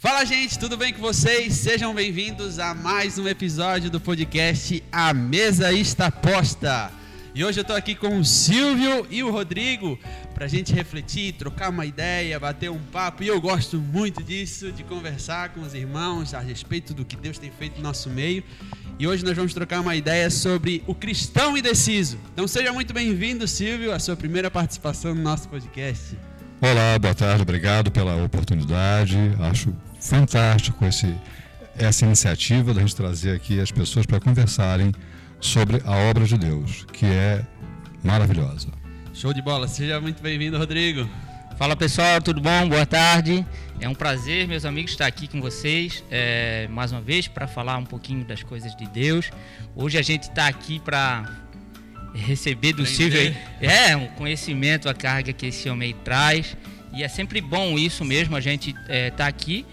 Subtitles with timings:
[0.00, 1.54] Fala, gente, tudo bem com vocês?
[1.54, 6.92] Sejam bem-vindos a mais um episódio do podcast A Mesa Está Posta.
[7.34, 9.98] E hoje eu estou aqui com o Silvio e o Rodrigo
[10.32, 13.24] para a gente refletir, trocar uma ideia, bater um papo.
[13.24, 17.36] E eu gosto muito disso, de conversar com os irmãos a respeito do que Deus
[17.36, 18.44] tem feito no nosso meio.
[19.00, 22.20] E hoje nós vamos trocar uma ideia sobre o cristão indeciso.
[22.32, 26.16] Então seja muito bem-vindo, Silvio, a sua primeira participação no nosso podcast.
[26.60, 29.16] Olá, boa tarde, obrigado pela oportunidade.
[29.40, 31.14] Acho fantástico esse,
[31.76, 34.92] essa iniciativa da gente trazer aqui as pessoas para conversarem
[35.40, 37.44] sobre a obra de Deus, que é
[38.02, 38.68] maravilhosa.
[39.14, 41.08] Show de bola, seja muito bem-vindo, Rodrigo.
[41.56, 42.68] Fala pessoal, tudo bom?
[42.68, 43.44] Boa tarde.
[43.80, 47.76] É um prazer, meus amigos, estar aqui com vocês é, mais uma vez para falar
[47.78, 49.30] um pouquinho das coisas de Deus.
[49.74, 51.28] Hoje a gente está aqui para
[52.14, 56.56] receber do Silvio é um conhecimento, a carga que esse homem traz.
[56.92, 59.66] E é sempre bom isso mesmo, a gente estar é, tá aqui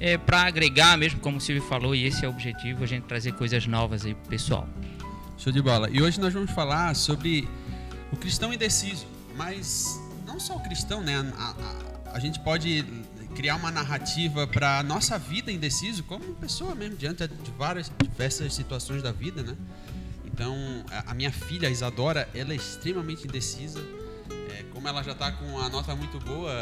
[0.00, 3.04] é, para agregar mesmo, como o Silvio falou, e esse é o objetivo, a gente
[3.04, 4.66] trazer coisas novas aí pro pessoal.
[5.36, 5.88] Show de bola.
[5.90, 7.46] E hoje nós vamos falar sobre
[8.10, 11.14] o cristão indeciso, mas não só o cristão, né?
[11.36, 12.84] A, a, a gente pode
[13.34, 18.54] criar uma narrativa para a nossa vida indeciso, como pessoa mesmo, diante de várias diversas
[18.54, 19.56] situações da vida, né?
[20.24, 20.56] Então,
[20.90, 23.80] a, a minha filha, a Isadora, ela é extremamente indecisa.
[24.72, 26.52] Como ela já está com a nota muito boa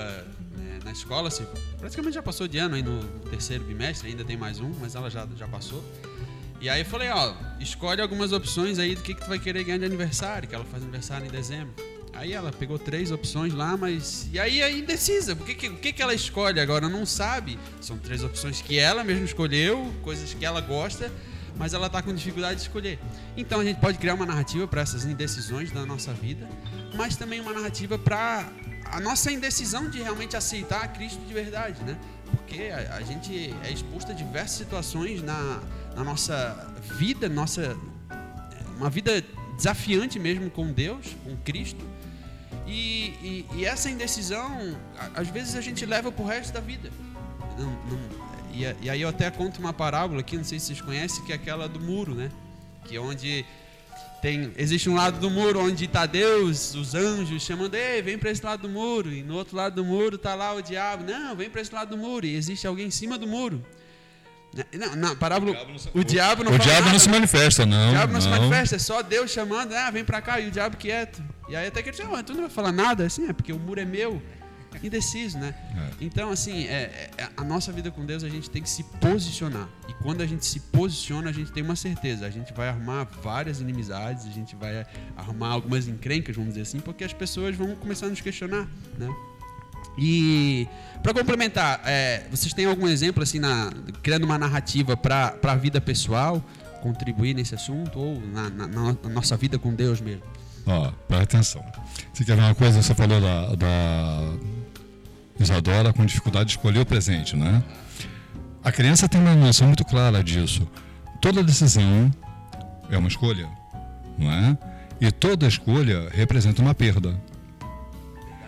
[0.56, 1.46] né, na escola, assim,
[1.78, 5.10] praticamente já passou de ano aí no terceiro bimestre, ainda tem mais um, mas ela
[5.10, 5.84] já, já passou.
[6.60, 9.62] E aí eu falei, ó, escolhe algumas opções aí do que, que tu vai querer
[9.62, 11.72] ganhar de aniversário, que ela faz aniversário em dezembro.
[12.12, 14.28] Aí ela pegou três opções lá, mas.
[14.32, 15.34] E aí é indecisa.
[15.34, 16.88] O que, que, o que, que ela escolhe agora?
[16.88, 17.56] Não sabe.
[17.80, 21.12] São três opções que ela mesma escolheu, coisas que ela gosta,
[21.58, 22.98] mas ela está com dificuldade de escolher.
[23.36, 26.48] Então a gente pode criar uma narrativa para essas indecisões da nossa vida,
[26.94, 28.48] mas também uma narrativa para
[28.86, 31.98] a nossa indecisão de realmente aceitar Cristo de verdade, né?
[32.30, 35.60] Porque a, a gente é exposto a diversas situações na,
[35.94, 37.76] na nossa vida, nossa
[38.76, 39.24] uma vida
[39.56, 41.84] desafiante mesmo com Deus, com Cristo.
[42.66, 44.76] E, e, e essa indecisão,
[45.14, 46.90] às vezes a gente leva para o resto da vida.
[47.58, 50.80] Não, não, e, e, aí eu até conto uma parábola aqui, não sei se vocês
[50.80, 52.30] conhecem, que é aquela do muro, né?
[52.84, 53.44] Que é onde
[54.20, 58.30] tem, existe um lado do muro onde está Deus, os anjos chamando, ei, vem para
[58.30, 59.12] esse lado do muro.
[59.12, 61.90] E no outro lado do muro está lá o diabo, não, vem para esse lado
[61.90, 62.26] do muro.
[62.26, 63.64] E existe alguém em cima do muro.
[64.72, 65.52] Não, não, parábola,
[65.94, 67.88] o diabo não, o, o diabo não, não se manifesta, não.
[67.88, 70.48] O diabo não, não, se manifesta, é só Deus chamando, ah, vem para cá, e
[70.48, 71.22] o diabo quieto.
[71.48, 73.52] E aí até que ele diz, oh, tu não vai falar nada, assim, é porque
[73.52, 74.20] o muro é meu.
[74.82, 75.54] Indeciso, né?
[75.76, 76.04] É.
[76.04, 79.68] Então, assim, é, é, a nossa vida com Deus, a gente tem que se posicionar.
[79.88, 82.26] E quando a gente se posiciona, a gente tem uma certeza.
[82.26, 84.86] A gente vai arrumar várias inimizades, a gente vai
[85.16, 88.68] arrumar algumas encrencas, vamos dizer assim, porque as pessoas vão começar a nos questionar,
[88.98, 89.08] né?
[89.98, 90.68] E
[91.02, 95.80] para complementar, é, vocês têm algum exemplo assim na criando uma narrativa para a vida
[95.80, 96.42] pessoal,
[96.80, 100.22] contribuir nesse assunto ou na, na, na, nossa vida com Deus mesmo?
[100.66, 101.64] Ó, presta atenção.
[102.12, 102.80] Você quer ver uma coisa?
[102.80, 104.34] Você falou da, da
[105.38, 107.62] Isadora com dificuldade de escolher o presente, né?
[108.62, 110.68] A criança tem uma noção muito clara disso.
[111.20, 112.10] Toda decisão
[112.90, 113.48] é uma escolha,
[114.18, 114.58] não é?
[115.00, 117.18] E toda escolha representa uma perda.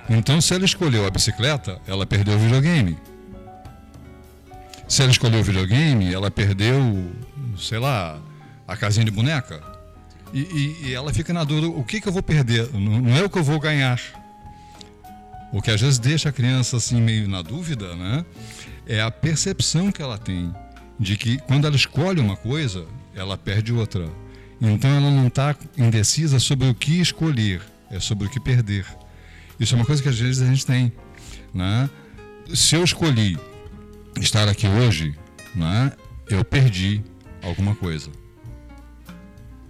[0.08, 2.98] Então, se ela escolheu a bicicleta, ela perdeu o videogame.
[4.88, 7.12] Se ela escolheu o videogame, ela perdeu,
[7.56, 8.18] sei lá,
[8.66, 9.62] a casinha de boneca.
[10.32, 12.68] E, e, e ela fica na dúvida: o que, que eu vou perder?
[12.72, 14.00] Não, não, é o que eu vou ganhar.
[15.52, 18.24] O que às vezes deixa a criança assim meio na dúvida, né?
[18.86, 20.52] É a percepção que ela tem
[20.98, 24.08] de que quando ela escolhe uma coisa, ela perde outra.
[24.60, 28.86] Então ela não está indecisa sobre o que escolher, é sobre o que perder.
[29.58, 30.92] Isso é uma coisa que às vezes a gente tem.
[31.52, 31.88] Né?
[32.54, 33.38] Se eu escolhi
[34.20, 35.14] estar aqui hoje,
[35.54, 35.92] né,
[36.28, 37.02] eu perdi
[37.42, 38.10] alguma coisa.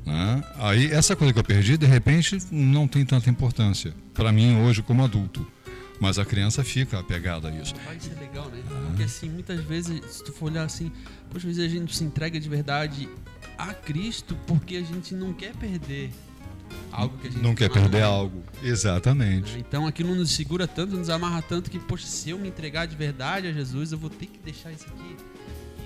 [0.05, 0.43] Né?
[0.59, 4.83] Aí essa coisa que eu perdi, de repente, não tem tanta importância para mim hoje
[4.83, 5.47] como adulto.
[6.00, 7.75] Mas a criança fica apegada a isso.
[7.84, 8.59] Vai ser legal, né?
[8.59, 8.87] É.
[8.87, 10.91] Porque assim, muitas vezes, se tu for olhar assim,
[11.28, 13.09] poxa, às vezes a gente se entrega de verdade
[13.59, 16.10] a Cristo porque a gente não quer perder
[16.92, 18.42] algo que a gente não quer perder algo.
[18.63, 19.57] Exatamente.
[19.57, 22.86] É, então aquilo nos segura tanto, nos amarra tanto que, poxa, se eu me entregar
[22.86, 25.16] de verdade a Jesus, eu vou ter que deixar isso aqui.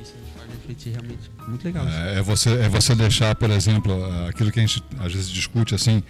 [0.03, 1.31] Isso gente faz refletir realmente.
[1.49, 1.87] Muito legal.
[1.89, 3.93] É, é, você, é você deixar, por exemplo,
[4.29, 6.03] aquilo que a gente às vezes discute assim,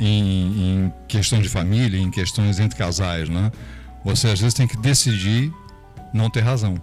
[0.00, 3.52] em, em questão de família, em questões entre casais, né?
[4.04, 5.52] Você às vezes tem que decidir
[6.12, 6.80] não ter razão.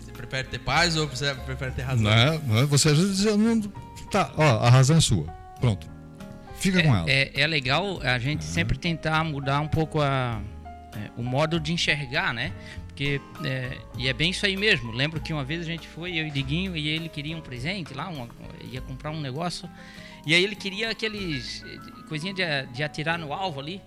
[0.00, 2.04] Você prefere ter paz ou você prefere ter razão?
[2.04, 2.64] Não é, não é?
[2.64, 3.60] Você às vezes diz, não,
[4.10, 5.26] Tá, ó, a razão é sua.
[5.60, 5.86] Pronto.
[6.56, 7.06] Fica é, com ela.
[7.08, 10.40] É, é legal a gente sempre tentar mudar um pouco a,
[10.96, 12.52] é, o modo de enxergar, né?
[13.00, 14.92] Porque, é, e é bem isso aí mesmo.
[14.92, 17.94] Lembro que uma vez a gente foi, eu e Diguinho, e ele queria um presente
[17.94, 18.28] lá, uma,
[18.70, 19.66] ia comprar um negócio.
[20.26, 21.64] E aí ele queria aqueles
[22.10, 22.42] coisinha de,
[22.74, 23.80] de atirar no alvo ali.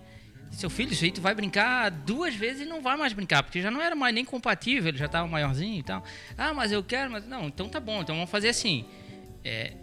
[0.50, 3.62] Seu filho, isso aí tu vai brincar duas vezes e não vai mais brincar, porque
[3.62, 6.02] já não era mais nem compatível, ele já estava maiorzinho e tal.
[6.36, 8.84] Ah, mas eu quero, mas não, então tá bom, então vamos fazer assim.
[9.44, 9.74] É,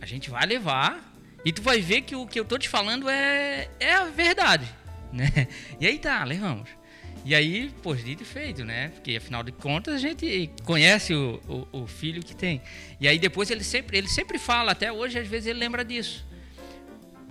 [0.00, 1.14] a gente vai levar
[1.44, 4.66] e tu vai ver que o que eu tô te falando é, é a verdade,
[5.14, 5.46] né?
[5.78, 6.79] E aí tá, levamos.
[7.24, 8.88] E aí, pô, dito e feito, né?
[8.88, 11.40] Porque afinal de contas a gente conhece o,
[11.72, 12.62] o, o, filho que tem.
[12.98, 16.26] E aí depois ele sempre, ele sempre fala, até hoje às vezes ele lembra disso.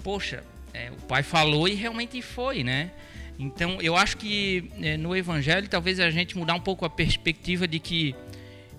[0.03, 0.43] Poxa,
[0.73, 2.91] é, o pai falou e realmente foi, né?
[3.37, 7.67] Então eu acho que é, no evangelho talvez a gente mudar um pouco a perspectiva
[7.67, 8.15] de que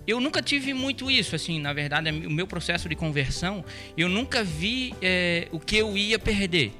[0.07, 3.63] eu nunca tive muito isso, assim, na verdade, o meu processo de conversão,
[3.95, 6.71] eu nunca vi é, o que eu ia perder.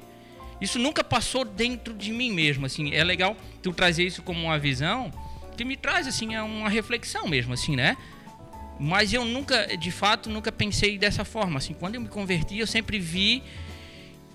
[0.62, 2.94] Isso nunca passou dentro de mim mesmo, assim.
[2.94, 5.10] É legal tu trazer isso como uma visão
[5.56, 7.96] que me traz, assim, é uma reflexão mesmo, assim, né?
[8.78, 11.58] Mas eu nunca, de fato, nunca pensei dessa forma.
[11.58, 13.42] Assim, quando eu me converti, eu sempre vi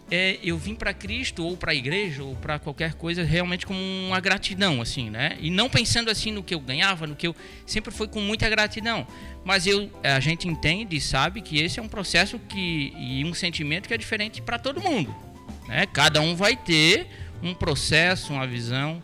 [0.10, 3.80] é, eu vim para Cristo ou para a igreja ou para qualquer coisa realmente como
[3.80, 5.38] uma gratidão, assim, né?
[5.40, 7.36] E não pensando assim no que eu ganhava, no que eu
[7.66, 9.06] sempre foi com muita gratidão.
[9.44, 13.34] Mas eu, a gente entende e sabe que esse é um processo que e um
[13.34, 15.14] sentimento que é diferente para todo mundo.
[15.68, 15.86] Né?
[15.86, 17.08] Cada um vai ter
[17.42, 19.02] um processo, uma visão.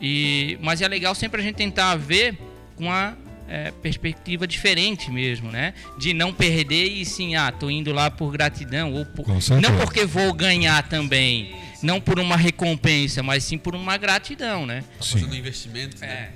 [0.00, 2.36] E, mas é legal sempre a gente tentar ver
[2.76, 3.14] com a
[3.48, 5.74] é, perspectiva diferente mesmo, né?
[5.98, 9.26] De não perder e sim, ah, tô indo lá por gratidão ou por,
[9.60, 14.82] não porque vou ganhar também, não por uma recompensa, mas sim por uma gratidão, né?
[15.00, 15.18] Sim.
[15.20, 16.00] Fazendo investimento.
[16.00, 16.30] Né?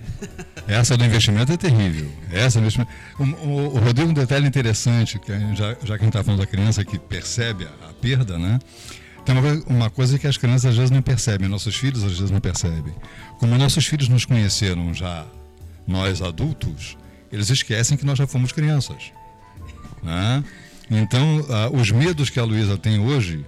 [0.69, 0.75] É.
[0.75, 2.12] Essa do investimento é terrível.
[2.31, 2.93] Essa do investimento.
[3.19, 6.40] O, o, o Rodrigo um detalhe interessante, que já, já que a gente está falando
[6.40, 8.58] da criança que percebe a, a perda, né?
[9.26, 12.31] Tem uma, uma coisa que as crianças às vezes não percebem, nossos filhos às vezes
[12.31, 12.94] não percebem.
[13.40, 15.26] Como nossos filhos nos conheceram já,
[15.84, 16.96] nós adultos,
[17.32, 19.11] eles esquecem que nós já fomos crianças.
[20.00, 20.44] Né?
[20.88, 23.44] Então, uh, os medos que a Luísa tem hoje,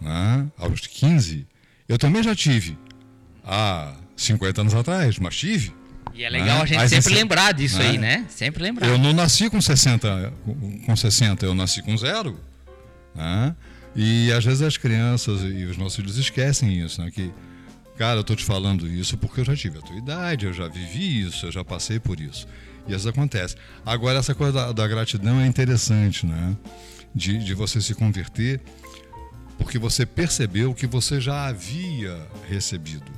[0.00, 1.46] né, aos 15,
[1.88, 2.76] eu também já tive
[3.44, 5.72] há 50 anos atrás, mas tive.
[6.12, 6.62] E é legal né?
[6.62, 7.88] a gente sempre lembrar disso né?
[7.90, 8.26] aí, né?
[8.28, 8.88] Sempre lembrar.
[8.88, 10.32] Eu não nasci com 60,
[10.84, 12.40] com 60 eu nasci com zero.
[13.14, 13.54] Né?
[13.94, 17.10] E às vezes as crianças e os nossos filhos esquecem isso, né?
[17.10, 17.32] Que,
[17.96, 20.68] cara, eu estou te falando isso porque eu já tive a tua idade, eu já
[20.68, 22.46] vivi isso, eu já passei por isso.
[22.86, 23.56] E isso acontece.
[23.84, 26.56] Agora, essa coisa da, da gratidão é interessante, né?
[27.14, 28.60] De, de você se converter
[29.60, 33.12] porque você percebeu que você já havia recebido.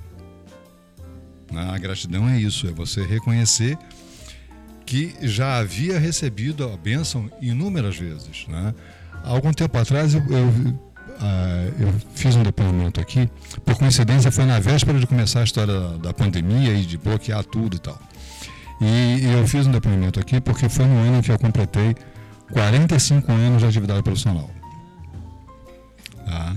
[1.52, 1.62] Né?
[1.70, 3.78] A gratidão é isso, é você reconhecer
[4.84, 8.46] que já havia recebido a bênção inúmeras vezes.
[8.48, 8.74] Né?
[9.24, 13.28] Algum tempo atrás, eu, eu, uh, eu, fiz um depoimento aqui,
[13.64, 17.76] por coincidência foi na véspera de começar a história da, pandemia e de bloquear tudo
[17.76, 17.98] e tal.
[18.80, 21.94] E, eu fiz um depoimento aqui porque foi no ano que eu completei
[22.52, 24.50] 45 anos de atividade profissional.
[26.26, 26.56] Tá?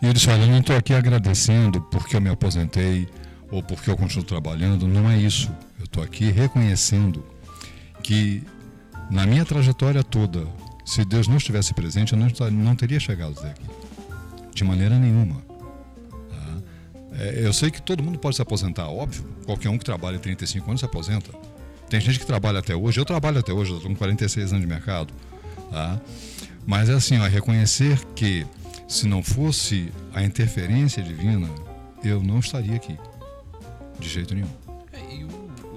[0.00, 3.08] E eu disse, olha, eu não estou aqui agradecendo porque eu me aposentei
[3.50, 5.50] ou porque eu continuo trabalhando, não é isso.
[5.78, 7.24] Eu estou aqui reconhecendo
[8.02, 8.42] que
[9.10, 10.46] na minha trajetória toda,
[10.86, 12.18] se Deus não estivesse presente, eu
[12.52, 13.64] não, teria chegado até aqui.
[14.54, 15.42] De maneira nenhuma.
[16.30, 17.18] Tá?
[17.18, 19.26] É, eu sei que todo mundo pode se aposentar, óbvio.
[19.44, 21.32] Qualquer um que trabalha 35 anos se aposenta.
[21.90, 23.00] Tem gente que trabalha até hoje.
[23.00, 25.12] Eu trabalho até hoje, eu estou com 46 anos de mercado.
[25.72, 26.00] Tá?
[26.64, 28.46] Mas é assim, ó, reconhecer que
[28.86, 31.50] se não fosse a interferência divina,
[32.04, 32.96] eu não estaria aqui.
[33.98, 34.65] De jeito nenhum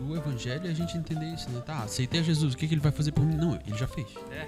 [0.09, 1.61] o evangelho é a gente entender isso, né?
[1.63, 3.35] Tá, aceitei Jesus, o que, que ele vai fazer por mim?
[3.35, 4.07] Não, ele já fez.
[4.31, 4.47] É.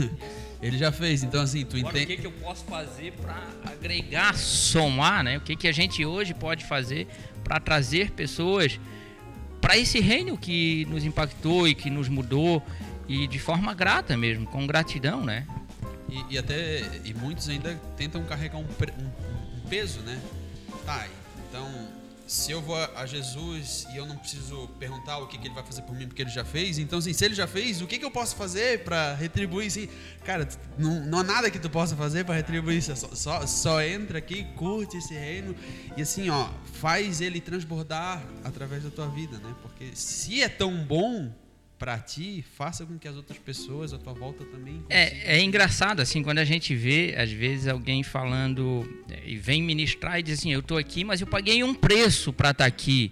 [0.62, 2.04] ele já fez, então assim, tu entende.
[2.04, 5.36] O que, que eu posso fazer para agregar, somar, né?
[5.36, 7.06] O que, que a gente hoje pode fazer
[7.44, 8.80] para trazer pessoas
[9.60, 12.62] para esse reino que nos impactou e que nos mudou
[13.06, 15.46] e de forma grata mesmo, com gratidão, né?
[16.08, 20.20] E, e até e muitos ainda tentam carregar um, um, um peso, né?
[20.86, 21.06] Tá,
[21.48, 22.01] então
[22.32, 25.62] se eu vou a Jesus e eu não preciso perguntar o que, que ele vai
[25.62, 27.98] fazer por mim porque ele já fez, então assim, se ele já fez, o que,
[27.98, 29.86] que eu posso fazer para retribuir isso?
[30.24, 30.48] Cara,
[30.78, 34.16] não, não há nada que tu possa fazer para retribuir isso, só, só, só, entra
[34.16, 35.54] aqui, curte esse reino
[35.94, 36.48] e assim, ó,
[36.80, 39.54] faz ele transbordar através da tua vida, né?
[39.60, 41.30] Porque se é tão bom,
[41.82, 44.84] para ti, faça com que as outras pessoas à tua volta também.
[44.88, 49.60] É, é engraçado assim quando a gente vê às vezes alguém falando é, e vem
[49.60, 52.68] ministrar e diz assim, eu estou aqui, mas eu paguei um preço para estar tá
[52.68, 53.10] aqui.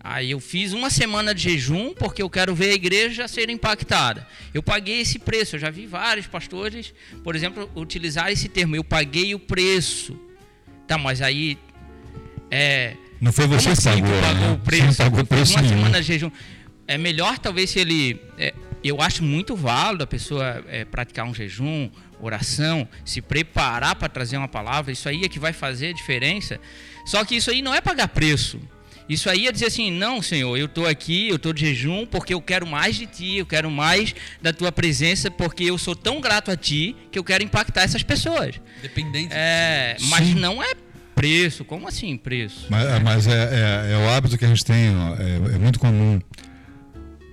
[0.00, 4.26] Aí eu fiz uma semana de jejum porque eu quero ver a igreja ser impactada.
[4.52, 5.54] Eu paguei esse preço.
[5.54, 8.74] Eu já vi vários pastores, por exemplo, utilizar esse termo.
[8.74, 10.18] Eu paguei o preço.
[10.88, 11.56] Tá, mas aí
[12.50, 14.52] é, Não foi você Como que assim pagou, pagou né?
[14.54, 14.92] o preço?
[14.92, 15.76] Você não pagou preço uma nenhum.
[15.76, 16.30] semana de jejum.
[16.88, 18.20] É melhor talvez se ele.
[18.38, 18.52] é,
[18.82, 21.90] eu acho muito válido a pessoa é, praticar um jejum,
[22.20, 24.90] oração, se preparar para trazer uma palavra.
[24.92, 26.58] Isso aí é que vai fazer a diferença.
[27.04, 28.58] Só que isso aí não é pagar preço.
[29.08, 32.34] Isso aí é dizer assim, não, Senhor, eu estou aqui, eu estou de jejum porque
[32.34, 36.20] eu quero mais de Ti, eu quero mais da Tua presença, porque eu sou tão
[36.20, 38.60] grato a Ti que eu quero impactar essas pessoas.
[38.82, 39.30] Dependente.
[39.32, 40.34] É, mas Sim.
[40.34, 40.72] não é
[41.14, 41.64] preço.
[41.64, 42.66] Como assim preço?
[42.68, 45.78] Mas, mas é, é- é o hábito que a gente tem, ó, é, é muito
[45.80, 46.20] comum.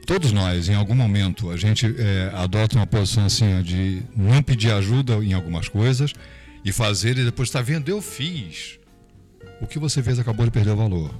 [0.05, 4.71] Todos nós, em algum momento, a gente é, adota uma posição assim de não pedir
[4.71, 6.13] ajuda em algumas coisas
[6.63, 8.79] e fazer e depois está vendo, eu fiz.
[9.59, 11.13] O que você fez acabou de perder o valor.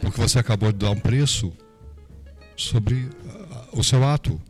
[0.00, 1.52] Porque você acabou de dar um preço
[2.56, 4.40] sobre ah, o seu ato.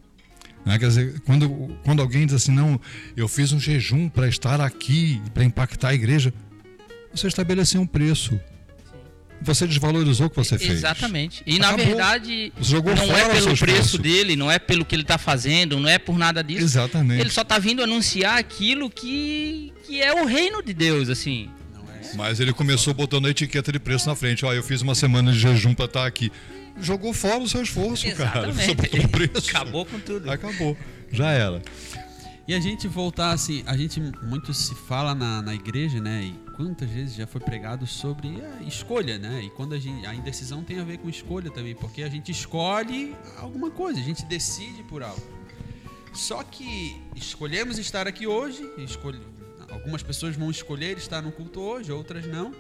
[0.65, 0.79] Né?
[0.79, 2.81] Quer dizer, quando, quando alguém diz assim, não,
[3.15, 6.33] eu fiz um jejum para estar aqui, para impactar a igreja,
[7.13, 8.41] você estabeleceu um preço.
[9.45, 10.71] Você desvalorizou o que você fez.
[10.73, 11.43] Exatamente.
[11.47, 11.87] E na Acabou.
[11.87, 15.19] verdade, Você jogou não é o pelo preço dele, não é pelo que ele está
[15.19, 16.63] fazendo, não é por nada disso.
[16.63, 17.21] Exatamente.
[17.21, 21.51] Ele só está vindo anunciar aquilo que, que é o reino de Deus, assim.
[21.75, 24.45] Não é Mas ele começou botando a etiqueta de preço na frente.
[24.47, 26.33] Ó, eu fiz uma semana de jejum para estar aqui.
[26.81, 28.51] Jogou fora o seu esforço, cara.
[28.51, 29.51] Você botou um preço.
[29.51, 30.31] Acabou com tudo.
[30.31, 30.77] Acabou.
[31.13, 31.63] Já era.
[32.49, 36.25] E a gente voltar assim, a gente muito se fala na, na igreja, né?
[36.25, 39.43] E quantas vezes já foi pregado sobre a escolha, né?
[39.45, 40.07] E quando a gente.
[40.07, 44.03] A indecisão tem a ver com escolha também, porque a gente escolhe alguma coisa, a
[44.03, 45.23] gente decide por algo.
[46.13, 49.21] Só que escolhemos estar aqui hoje, escolhe,
[49.69, 52.55] algumas pessoas vão escolher estar no culto hoje, outras não.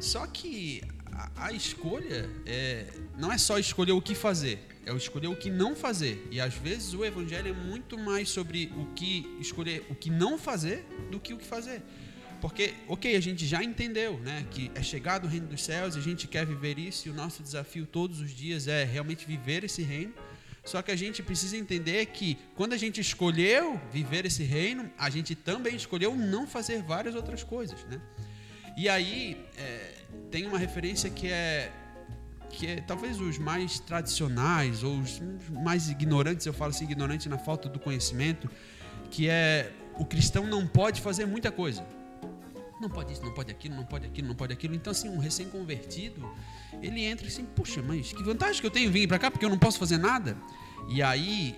[0.00, 0.82] Só que
[1.12, 5.36] a, a escolha é, não é só escolher o que fazer, é o escolher o
[5.36, 6.26] que não fazer.
[6.32, 10.36] E às vezes o evangelho é muito mais sobre o que escolher o que não
[10.36, 11.82] fazer do que o que fazer.
[12.40, 15.98] Porque, ok, a gente já entendeu, né, que é chegado o reino dos céus e
[15.98, 19.62] a gente quer viver isso e o nosso desafio todos os dias é realmente viver
[19.64, 20.14] esse reino.
[20.64, 25.08] Só que a gente precisa entender que quando a gente escolheu viver esse reino, a
[25.10, 28.00] gente também escolheu não fazer várias outras coisas, né?
[28.76, 29.94] E aí é,
[30.30, 31.72] tem uma referência que é
[32.50, 37.38] que é talvez os mais tradicionais ou os mais ignorantes, eu falo assim, ignorante na
[37.38, 38.50] falta do conhecimento,
[39.08, 41.86] que é o cristão não pode fazer muita coisa.
[42.80, 44.74] Não pode isso, não pode aquilo, não pode aquilo, não pode aquilo.
[44.74, 46.26] Então, assim, um recém-convertido,
[46.80, 49.50] ele entra assim, puxa, mas que vantagem que eu tenho vir para cá porque eu
[49.50, 50.36] não posso fazer nada?
[50.88, 51.54] E aí,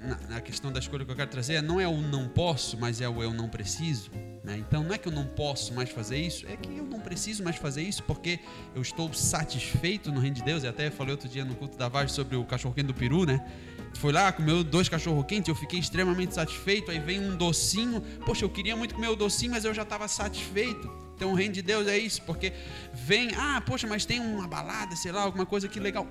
[0.00, 3.00] na, na questão da escolha que eu quero trazer, não é o não posso, mas
[3.00, 4.10] é o eu não preciso.
[4.42, 4.58] Né?
[4.58, 7.44] Então, não é que eu não posso mais fazer isso, é que eu não preciso
[7.44, 8.40] mais fazer isso porque
[8.74, 10.64] eu estou satisfeito no reino de Deus.
[10.64, 13.44] Eu até falei outro dia no culto da Vagem sobre o cachorro-quente do peru, né?
[13.98, 16.90] Foi lá, comeu dois cachorro-quentes, eu fiquei extremamente satisfeito.
[16.90, 20.06] Aí vem um docinho, poxa, eu queria muito comer o docinho, mas eu já estava
[20.08, 20.90] satisfeito.
[21.16, 22.52] Então, o reino de Deus é isso, porque
[22.92, 26.06] vem, ah, poxa, mas tem uma balada, sei lá, alguma coisa que legal.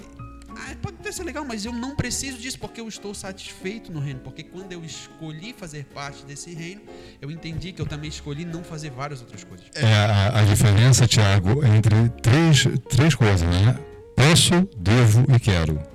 [0.56, 4.00] Ah, pode até ser legal, mas eu não preciso disso porque eu estou satisfeito no
[4.00, 4.20] reino.
[4.20, 6.82] Porque quando eu escolhi fazer parte desse reino,
[7.22, 9.66] eu entendi que eu também escolhi não fazer várias outras coisas.
[9.74, 13.78] É a, a diferença, Tiago, entre três, três coisas, né?
[14.16, 15.93] Posso, devo e quero.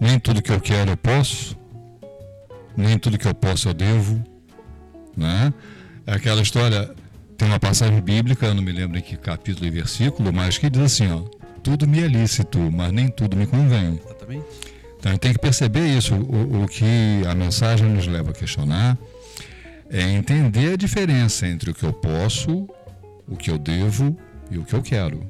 [0.00, 1.56] Nem tudo que eu quero eu posso,
[2.76, 4.22] nem tudo que eu posso eu devo,
[5.16, 5.52] né?
[6.06, 6.90] É aquela história,
[7.36, 10.70] tem uma passagem bíblica, eu não me lembro em que capítulo e versículo, mas que
[10.70, 11.20] diz assim, ó,
[11.62, 14.00] tudo me é lícito, mas nem tudo me convém.
[14.02, 14.46] Exatamente.
[14.98, 16.14] Então a gente tem que perceber isso.
[16.14, 18.98] O, o que a mensagem nos leva a questionar
[19.90, 22.68] é entender a diferença entre o que eu posso,
[23.26, 24.16] o que eu devo
[24.50, 25.26] e o que eu quero.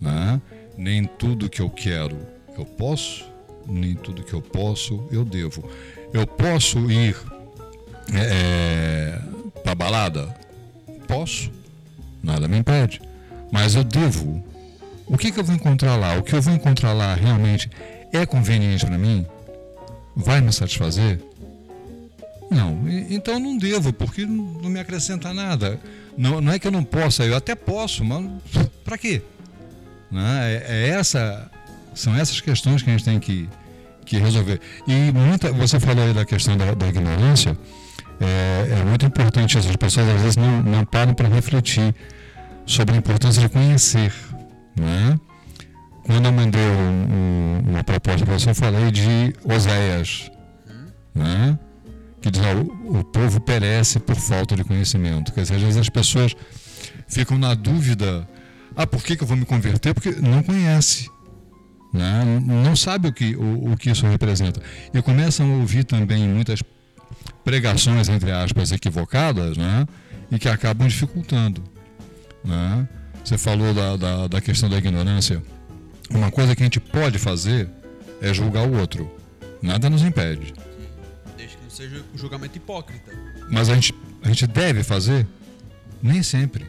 [0.00, 0.40] né?
[0.76, 2.16] Nem tudo que eu quero
[2.58, 3.24] eu posso,
[3.66, 5.68] nem tudo que eu posso eu devo.
[6.12, 7.16] Eu posso ir
[9.62, 10.34] para balada?
[11.06, 11.50] Posso,
[12.22, 13.00] nada me impede.
[13.50, 14.44] Mas eu devo.
[15.06, 16.16] O que, que eu vou encontrar lá?
[16.18, 17.68] O que eu vou encontrar lá realmente
[18.12, 19.26] é conveniente para mim?
[20.14, 21.20] Vai me satisfazer?
[22.50, 25.80] Não, então não devo, porque não não me acrescenta nada.
[26.16, 28.24] Não, não é que eu não possa, eu até posso, mas
[28.84, 29.22] para quê?
[30.10, 30.54] Né?
[30.54, 31.50] É, é essa,
[31.94, 33.48] são essas questões que a gente tem que,
[34.04, 34.60] que resolver.
[34.86, 37.56] E muita, você falou aí da questão da, da ignorância,
[38.20, 39.68] é, é muito importante isso.
[39.68, 41.94] As pessoas às vezes não, não param para refletir
[42.66, 44.12] sobre a importância de conhecer.
[44.78, 45.18] Né?
[46.04, 50.30] Quando eu mandei um- um- uma proposta para você, eu falei de Oséias,
[51.14, 51.58] né?
[52.20, 55.32] que diz: ó, o, o povo perece por falta de conhecimento.
[55.32, 56.34] Quer dizer, às vezes as pessoas
[57.08, 58.26] ficam na dúvida:
[58.76, 59.94] ah, por que, que eu vou me converter?
[59.94, 61.08] Porque não conhece.
[61.92, 62.24] Né?
[62.46, 64.62] Não sabe o que, o, o que isso representa.
[64.94, 66.62] E começam a ouvir também muitas
[67.44, 69.86] pregações, entre aspas, equivocadas, né?
[70.30, 71.62] e que acabam dificultando.
[72.44, 72.88] Né?
[73.24, 75.42] Você falou da, da, da questão da ignorância.
[76.10, 77.68] Uma coisa que a gente pode fazer
[78.20, 79.10] é julgar o outro.
[79.62, 80.54] Nada nos impede.
[81.36, 83.12] Desde que não seja um julgamento hipócrita.
[83.50, 85.26] Mas a gente, a gente deve fazer?
[86.02, 86.66] Nem sempre.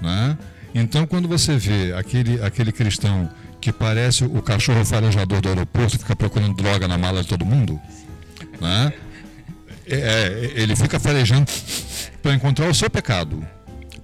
[0.00, 0.36] Né?
[0.74, 3.30] Então, quando você vê aquele, aquele cristão
[3.64, 7.80] que parece o cachorro farejador do aeroporto, fica procurando droga na mala de todo mundo,
[8.60, 8.92] né?
[9.86, 11.50] É, é ele fica farejando
[12.22, 13.42] para encontrar o seu pecado,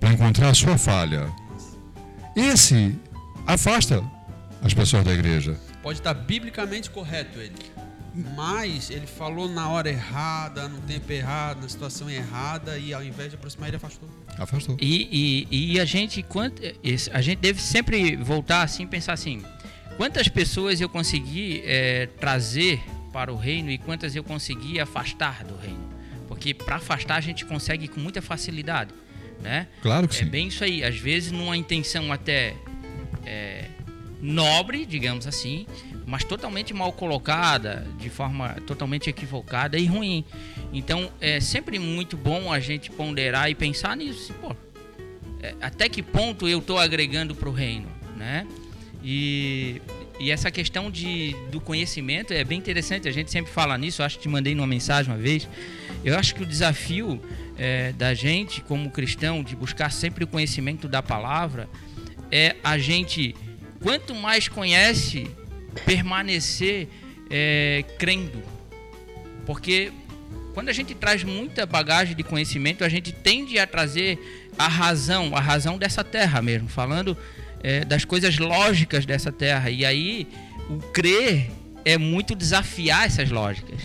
[0.00, 1.30] para encontrar a sua falha.
[2.34, 2.98] Esse
[3.46, 4.02] afasta
[4.62, 5.54] as pessoas da igreja.
[5.82, 7.52] Pode estar biblicamente correto ele,
[8.14, 13.30] mas ele falou na hora errada, no tempo errado, na situação errada e ao invés
[13.30, 14.08] de aproximar ele afastou.
[14.36, 14.76] Afastou.
[14.80, 16.62] E, e, e a gente quanto
[17.12, 19.42] a gente deve sempre voltar assim pensar assim
[19.96, 22.80] quantas pessoas eu consegui é, trazer
[23.12, 25.90] para o reino e quantas eu consegui afastar do reino
[26.26, 28.92] porque para afastar a gente consegue com muita facilidade
[29.40, 30.24] né claro que é sim.
[30.24, 32.54] bem isso aí às vezes numa intenção até
[33.24, 33.66] é,
[34.20, 35.66] nobre digamos assim
[36.06, 40.24] mas totalmente mal colocada, de forma totalmente equivocada e ruim.
[40.72, 44.32] Então é sempre muito bom a gente ponderar e pensar nisso.
[44.34, 44.54] Pô,
[45.42, 48.46] é, até que ponto eu estou agregando para o reino, né?
[49.02, 49.80] E,
[50.18, 53.08] e essa questão de, do conhecimento é bem interessante.
[53.08, 54.02] A gente sempre fala nisso.
[54.02, 55.48] Acho que te mandei numa mensagem uma vez.
[56.04, 57.20] Eu acho que o desafio
[57.56, 61.68] é, da gente, como cristão, de buscar sempre o conhecimento da palavra,
[62.30, 63.34] é a gente,
[63.82, 65.30] quanto mais conhece,
[65.84, 66.88] permanecer
[67.30, 68.42] é, crendo.
[69.46, 69.92] Porque
[70.54, 74.18] quando a gente traz muita bagagem de conhecimento, a gente tende a trazer
[74.58, 77.16] a razão, a razão dessa terra mesmo, falando
[77.62, 79.70] é, das coisas lógicas dessa terra.
[79.70, 80.28] E aí
[80.68, 81.50] o crer
[81.84, 83.80] é muito desafiar essas lógicas.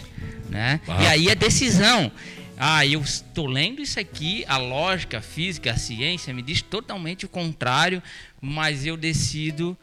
[0.49, 0.79] Né?
[0.87, 1.03] Ah.
[1.03, 2.11] E aí é decisão.
[2.57, 7.25] Ah, eu estou lendo isso aqui, a lógica, a física, a ciência me diz totalmente
[7.25, 8.01] o contrário,
[8.41, 9.77] mas eu decido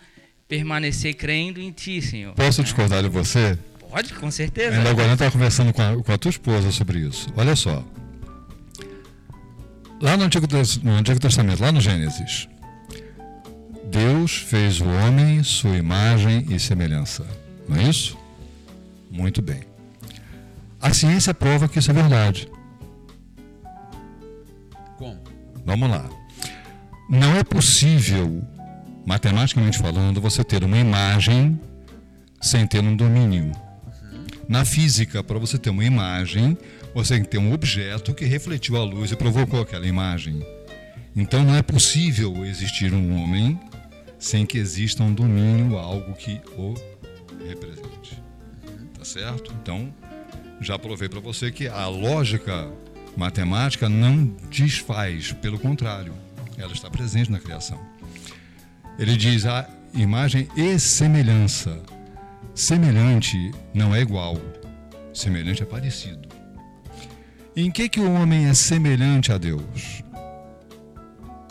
[0.52, 2.34] permanecer crendo em ti, Senhor.
[2.34, 3.58] Posso discordar de você?
[3.88, 4.76] Pode, com certeza.
[4.76, 7.32] Ainda agora eu estava conversando com a, com a tua esposa sobre isso.
[7.34, 7.82] Olha só.
[9.98, 10.46] Lá no Antigo,
[10.82, 12.48] no Antigo Testamento, lá no Gênesis,
[13.90, 17.26] Deus fez o homem sua imagem e semelhança.
[17.66, 18.18] Não é isso?
[19.10, 19.62] Muito bem.
[20.78, 22.46] A ciência prova que isso é verdade.
[24.98, 25.18] Como?
[25.64, 26.10] Vamos lá.
[27.08, 28.46] Não é possível
[29.04, 31.58] matematicamente falando, você ter uma imagem
[32.40, 33.52] sem ter um domínio.
[34.48, 36.56] Na física, para você ter uma imagem,
[36.94, 40.44] você tem que ter um objeto que refletiu a luz e provocou aquela imagem.
[41.14, 43.58] Então não é possível existir um homem
[44.18, 46.74] sem que exista um domínio, algo que o
[47.46, 48.22] represente.
[48.96, 49.52] Tá certo?
[49.60, 49.92] Então,
[50.60, 52.70] já provei para você que a lógica
[53.16, 56.14] matemática não desfaz, pelo contrário,
[56.56, 57.80] ela está presente na criação.
[59.02, 61.76] Ele diz a imagem e semelhança.
[62.54, 64.40] Semelhante não é igual,
[65.12, 66.28] semelhante é parecido.
[67.56, 70.04] Em que, que o homem é semelhante a Deus?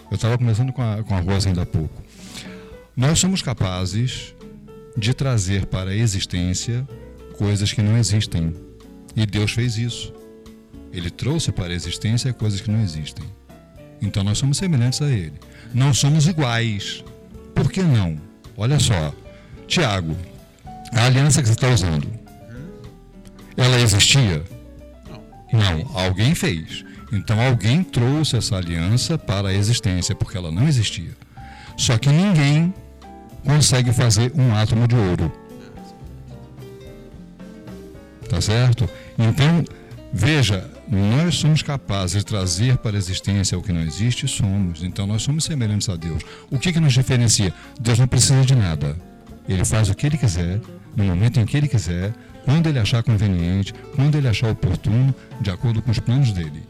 [0.10, 2.02] Eu estava conversando com a, com a Rosa ainda há pouco.
[2.96, 4.34] Nós somos capazes
[4.96, 6.88] de trazer para a existência
[7.38, 8.56] coisas que não existem.
[9.14, 10.14] E Deus fez isso.
[10.94, 13.26] Ele trouxe para a existência coisas que não existem.
[14.02, 15.34] Então nós somos semelhantes a Ele.
[15.74, 17.04] Não somos iguais.
[17.62, 18.18] Por que não?
[18.58, 19.14] Olha só,
[19.68, 20.18] Tiago,
[20.94, 22.08] a aliança que você está usando,
[23.56, 24.44] ela existia?
[25.54, 26.84] Não, alguém fez.
[27.14, 31.12] Então alguém trouxe essa aliança para a existência, porque ela não existia.
[31.78, 32.74] Só que ninguém
[33.46, 35.32] consegue fazer um átomo de ouro.
[38.28, 38.90] Tá certo?
[39.20, 39.64] Então,
[40.12, 44.84] veja, nós somos capazes de trazer para a existência o que não existe, somos.
[44.84, 46.22] Então nós somos semelhantes a Deus.
[46.50, 47.54] O que, que nos diferencia?
[47.80, 48.98] Deus não precisa de nada.
[49.48, 50.60] Ele faz o que ele quiser,
[50.94, 55.50] no momento em que ele quiser, quando ele achar conveniente, quando ele achar oportuno, de
[55.50, 56.62] acordo com os planos dele.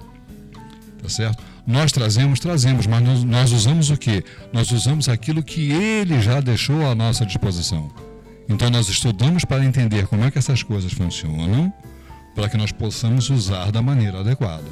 [1.01, 1.43] Tá certo?
[1.65, 4.23] Nós trazemos, trazemos, mas nós, nós usamos o que?
[4.53, 7.89] Nós usamos aquilo que ele já deixou à nossa disposição.
[8.47, 11.73] Então nós estudamos para entender como é que essas coisas funcionam
[12.35, 14.63] para que nós possamos usar da maneira adequada.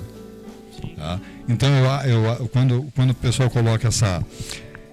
[0.96, 1.20] Tá?
[1.48, 1.70] Então,
[2.06, 4.24] eu, eu, quando, quando o pessoal coloca essa,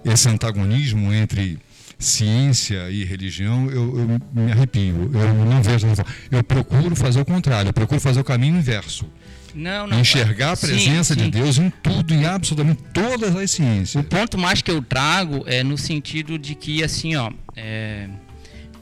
[0.04, 1.58] esse antagonismo entre
[1.98, 5.10] ciência e religião, eu, eu me arrepio.
[5.12, 5.86] Eu não vejo.
[6.30, 9.06] Eu procuro fazer o contrário, eu procuro fazer o caminho inverso.
[9.54, 9.98] Não, não.
[9.98, 11.30] Enxergar a presença sim, sim.
[11.30, 14.04] de Deus em tudo, em absolutamente todas as ciências.
[14.04, 18.06] O ponto mais que eu trago é no sentido de que, assim, ó, é,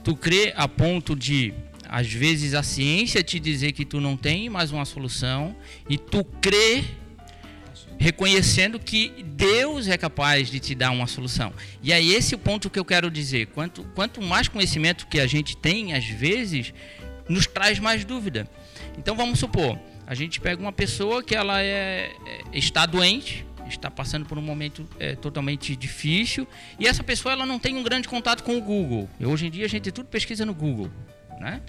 [0.02, 1.54] tu crê a ponto de
[1.94, 5.54] às vezes a ciência te dizer que tu não tem mais uma solução
[5.88, 6.82] e tu crê
[7.96, 11.52] reconhecendo que Deus é capaz de te dar uma solução.
[11.80, 13.46] E aí esse é o ponto que eu quero dizer.
[13.46, 16.74] Quanto, quanto mais conhecimento que a gente tem, às vezes,
[17.28, 18.50] nos traz mais dúvida.
[18.98, 23.88] Então vamos supor, a gente pega uma pessoa que ela é, é está doente, está
[23.88, 26.44] passando por um momento é, totalmente difícil
[26.76, 29.08] e essa pessoa ela não tem um grande contato com o Google.
[29.24, 30.90] Hoje em dia a gente tudo pesquisa no Google,
[31.38, 31.62] né?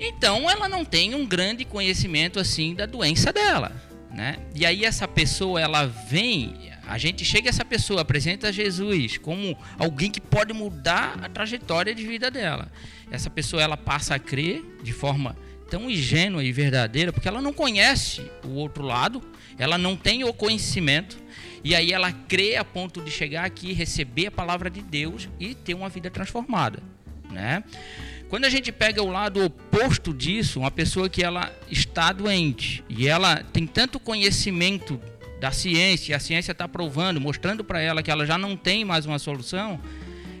[0.00, 3.70] Então ela não tem um grande conhecimento assim da doença dela,
[4.10, 4.38] né?
[4.54, 10.10] E aí essa pessoa ela vem, a gente chega essa pessoa apresenta Jesus como alguém
[10.10, 12.72] que pode mudar a trajetória de vida dela.
[13.10, 15.36] Essa pessoa ela passa a crer de forma
[15.68, 19.22] tão ingênua e verdadeira, porque ela não conhece o outro lado,
[19.56, 21.16] ela não tem o conhecimento,
[21.62, 25.54] e aí ela crê a ponto de chegar aqui, receber a palavra de Deus e
[25.54, 26.82] ter uma vida transformada,
[27.30, 27.62] né?
[28.30, 33.08] Quando a gente pega o lado oposto disso, uma pessoa que ela está doente e
[33.08, 35.00] ela tem tanto conhecimento
[35.40, 39.04] da ciência, a ciência está provando, mostrando para ela que ela já não tem mais
[39.04, 39.80] uma solução,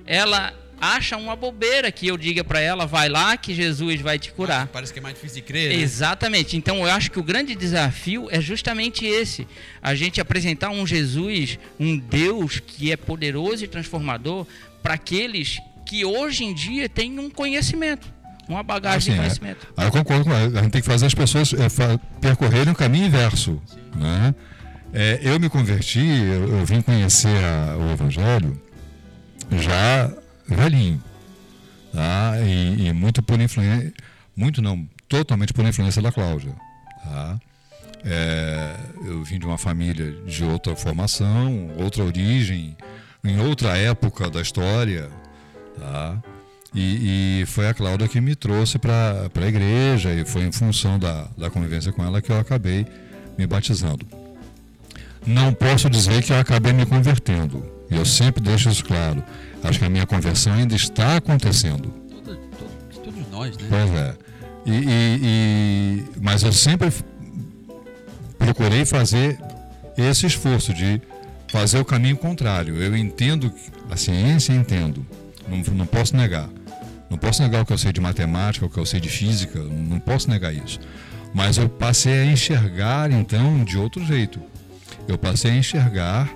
[0.06, 4.30] ela acha uma bobeira que eu diga para ela, vai lá que Jesus vai te
[4.30, 4.68] curar.
[4.68, 5.70] Parece que é mais difícil de crer.
[5.70, 5.82] Né?
[5.82, 6.56] Exatamente.
[6.56, 9.48] Então eu acho que o grande desafio é justamente esse:
[9.82, 14.46] a gente apresentar um Jesus, um Deus que é poderoso e transformador
[14.80, 15.58] para aqueles
[15.90, 18.06] que hoje em dia têm um conhecimento.
[18.48, 19.18] Uma bagagem assim, de é.
[19.18, 19.66] conhecimento.
[19.76, 20.60] É, eu concordo com ela.
[20.60, 21.66] A gente tem que fazer as pessoas é,
[22.20, 23.60] percorrerem o caminho inverso.
[23.96, 24.32] Né?
[24.92, 28.62] É, eu me converti, eu, eu vim conhecer a, o Evangelho
[29.50, 30.12] já
[30.46, 31.02] velhinho.
[31.92, 32.34] Tá?
[32.40, 33.92] E, e, muito por influência,
[34.36, 36.54] muito não, totalmente por influência da Cláudia.
[37.02, 37.40] Tá?
[38.04, 38.76] É,
[39.06, 42.76] eu vim de uma família de outra formação, outra origem,
[43.24, 45.10] em outra época da história.
[45.80, 46.22] Tá?
[46.74, 50.98] E, e foi a Cláudia que me trouxe para a igreja e foi em função
[50.98, 52.86] da, da convivência com ela que eu acabei
[53.36, 54.06] me batizando.
[55.26, 59.22] Não posso dizer que eu acabei me convertendo, e eu sempre deixo isso claro.
[59.62, 61.92] Acho que a minha conversão ainda está acontecendo.
[62.08, 63.66] Todo, todo, todos nós, né?
[63.68, 64.14] Pois é.
[64.64, 66.92] E, e, e, mas eu sempre
[68.38, 69.38] procurei fazer
[69.96, 71.00] esse esforço de
[71.50, 72.76] fazer o caminho contrário.
[72.76, 73.52] Eu entendo
[73.90, 75.04] a ciência, entendo.
[75.48, 76.48] Não, não posso negar.
[77.08, 79.58] Não posso negar o que eu sei de matemática, o que eu sei de física,
[79.58, 80.78] não posso negar isso.
[81.34, 84.40] Mas eu passei a enxergar então de outro jeito.
[85.08, 86.30] Eu passei a enxergar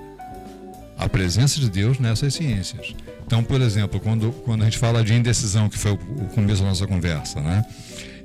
[0.99, 2.95] a presença de Deus nessas ciências.
[3.27, 5.97] Então, por exemplo, quando, quando a gente fala de indecisão, que foi o,
[6.35, 7.65] começo da nossa conversa, né?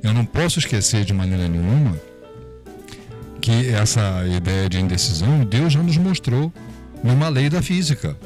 [0.03, 1.99] eu não posso esquecer de maneira nenhuma
[3.41, 6.51] que essa ideia de indecisão Deus já nos mostrou
[7.03, 8.17] numa lei da física.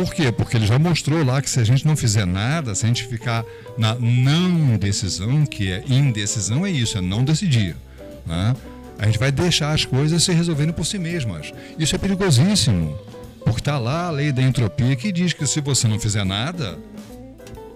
[0.00, 0.32] Por quê?
[0.32, 3.06] Porque ele já mostrou lá que se a gente não fizer nada, se a gente
[3.06, 3.44] ficar
[3.76, 7.76] na não decisão, que é indecisão, é isso, é não decidir.
[8.24, 8.56] Né?
[8.98, 11.52] A gente vai deixar as coisas se resolverem por si mesmas.
[11.78, 12.98] Isso é perigosíssimo.
[13.44, 16.78] Porque está lá a lei da entropia que diz que se você não fizer nada,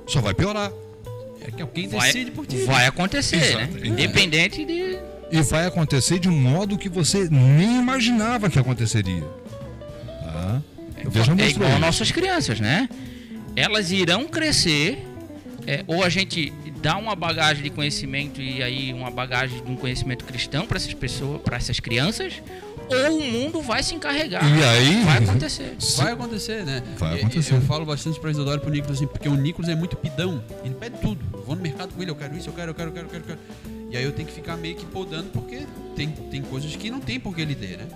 [0.07, 0.73] só vai piorar.
[1.43, 2.57] É que alguém decide vai, por ti.
[2.65, 3.65] Vai acontecer, né?
[3.65, 3.79] Exato.
[3.81, 3.87] né?
[3.87, 4.99] Independente de.
[5.31, 9.25] E vai acontecer de um modo que você nem imaginava que aconteceria.
[11.39, 12.89] É, é igual nossas crianças, né?
[13.57, 15.05] Elas irão crescer,
[15.67, 19.77] é, ou a gente dá uma bagagem de conhecimento e aí uma bagagem de um
[19.77, 22.43] conhecimento cristão para essas pessoas, para essas crianças,
[22.89, 24.45] ou o mundo vai se encarregar.
[24.45, 25.05] E aí?
[25.05, 25.77] Vai acontecer.
[25.97, 26.83] Vai acontecer, né?
[26.99, 27.55] Vai acontecer.
[27.55, 29.97] Eu, eu falo bastante para Isidoro e pro Nicolas assim, porque o Nicolas é muito
[29.97, 30.45] pidão.
[30.63, 31.25] Ele pede tudo.
[31.33, 33.07] Eu vou no mercado com ele, eu quero isso, eu quero, eu quero, eu quero,
[33.07, 33.23] eu quero.
[33.23, 33.65] Eu quero.
[33.91, 37.01] E aí eu tenho que ficar meio que podando porque tem, tem coisas que não
[37.01, 37.87] tem por que ele ter, né?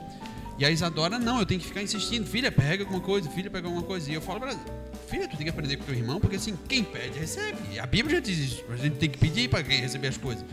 [0.58, 2.26] E a Isadora, não, eu tenho que ficar insistindo.
[2.26, 4.10] Filha, pega alguma coisa, filha, pega alguma coisa.
[4.10, 4.60] E eu falo pra ela,
[5.06, 7.78] filha, tu tem que aprender com teu irmão, porque assim, quem pede, recebe.
[7.78, 8.64] A Bíblia já diz isso.
[8.68, 10.44] A gente tem que pedir para quem receber as coisas.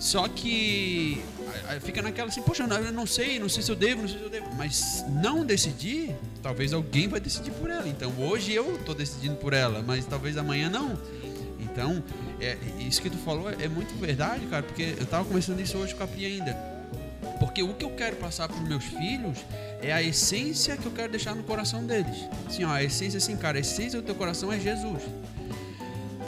[0.00, 1.20] Só que
[1.82, 4.24] fica naquela assim, poxa, eu não sei, não sei se eu devo, não sei se
[4.24, 4.46] eu devo.
[4.56, 7.86] Mas não decidir, talvez alguém vai decidir por ela.
[7.86, 10.98] Então hoje eu estou decidindo por ela, mas talvez amanhã não.
[11.58, 12.02] Então,
[12.40, 15.76] é, isso que tu falou é, é muito verdade, cara, porque eu estava conversando isso
[15.76, 16.77] hoje com a Pri ainda.
[17.38, 19.38] Porque o que eu quero passar para os meus filhos
[19.80, 22.28] é a essência que eu quero deixar no coração deles.
[22.46, 25.02] Assim, ó, a essência assim, cara, a essência do teu coração é Jesus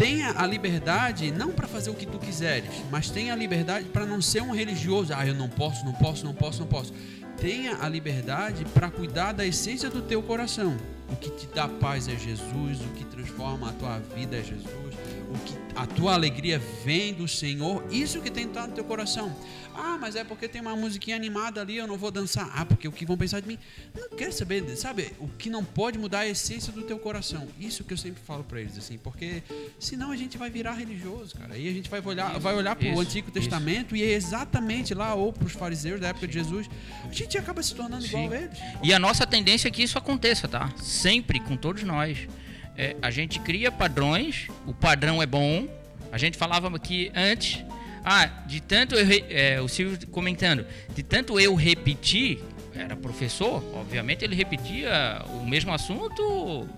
[0.00, 4.06] tenha a liberdade não para fazer o que tu quiseres, mas tenha a liberdade para
[4.06, 5.12] não ser um religioso.
[5.14, 6.94] Ah, eu não posso, não posso, não posso, não posso.
[7.36, 10.74] Tenha a liberdade para cuidar da essência do teu coração.
[11.12, 14.94] O que te dá paz é Jesus, o que transforma a tua vida é Jesus,
[15.34, 18.84] o que a tua alegria vem do Senhor, isso que tem que estar no teu
[18.84, 19.36] coração.
[19.80, 22.50] Ah, mas é porque tem uma musiquinha animada ali, eu não vou dançar.
[22.54, 23.58] Ah, porque o que vão pensar de mim?
[23.94, 25.12] Não quero saber, sabe?
[25.18, 27.48] O que não pode mudar é a essência do teu coração.
[27.58, 29.42] Isso que eu sempre falo para eles, assim, porque
[29.78, 31.54] senão a gente vai virar religioso, cara.
[31.54, 34.04] Aí a gente vai olhar, vai olhar para o Antigo Testamento isso.
[34.04, 36.32] e é exatamente lá, ou para os fariseus da época Sim.
[36.32, 36.70] de Jesus,
[37.08, 38.24] a gente acaba se tornando Sim.
[38.24, 38.58] igual a eles.
[38.82, 40.70] E a nossa tendência é que isso aconteça, tá?
[40.76, 42.28] Sempre, com todos nós.
[42.76, 45.68] É, a gente cria padrões, o padrão é bom.
[46.12, 47.64] A gente falava que antes
[48.04, 52.42] ah, de tanto eu, é, o Silvio comentando, de tanto eu repetir,
[52.74, 56.68] era professor, obviamente ele repetia o mesmo assunto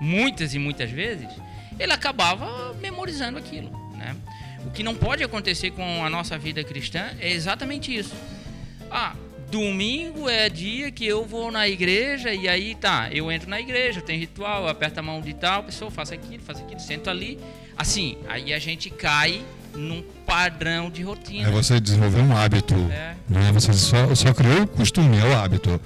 [0.00, 1.28] muitas e muitas vezes,
[1.78, 4.16] ele acabava memorizando aquilo, né?
[4.66, 8.14] O que não pode acontecer com a nossa vida cristã é exatamente isso.
[8.90, 9.14] Ah,
[9.50, 14.00] domingo é dia que eu vou na igreja e aí tá, eu entro na igreja,
[14.00, 17.38] tem ritual, eu aperto a mão de tal pessoa, faço aquilo, faço aquilo, sento ali.
[17.76, 21.48] Assim, aí a gente cai num padrão de rotina.
[21.48, 22.74] É você desenvolver um hábito.
[22.90, 23.14] É.
[23.28, 23.52] Né?
[23.52, 25.80] Você só, só criou o costume, é o hábito.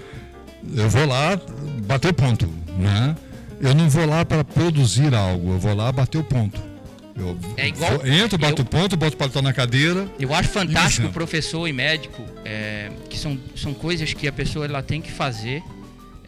[0.74, 1.40] Eu vou lá
[1.87, 2.48] bater ponto.
[2.77, 3.16] Né?
[3.61, 6.68] Eu não vou lá para produzir algo, eu vou lá bater o ponto.
[7.16, 10.09] Eu é igual, entro, bato o ponto, boto o paletó na cadeira.
[10.20, 14.83] Eu acho fantástico professor e médico, é, que são, são coisas que a pessoa ela
[14.83, 15.62] tem que fazer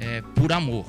[0.01, 0.85] é, por amor.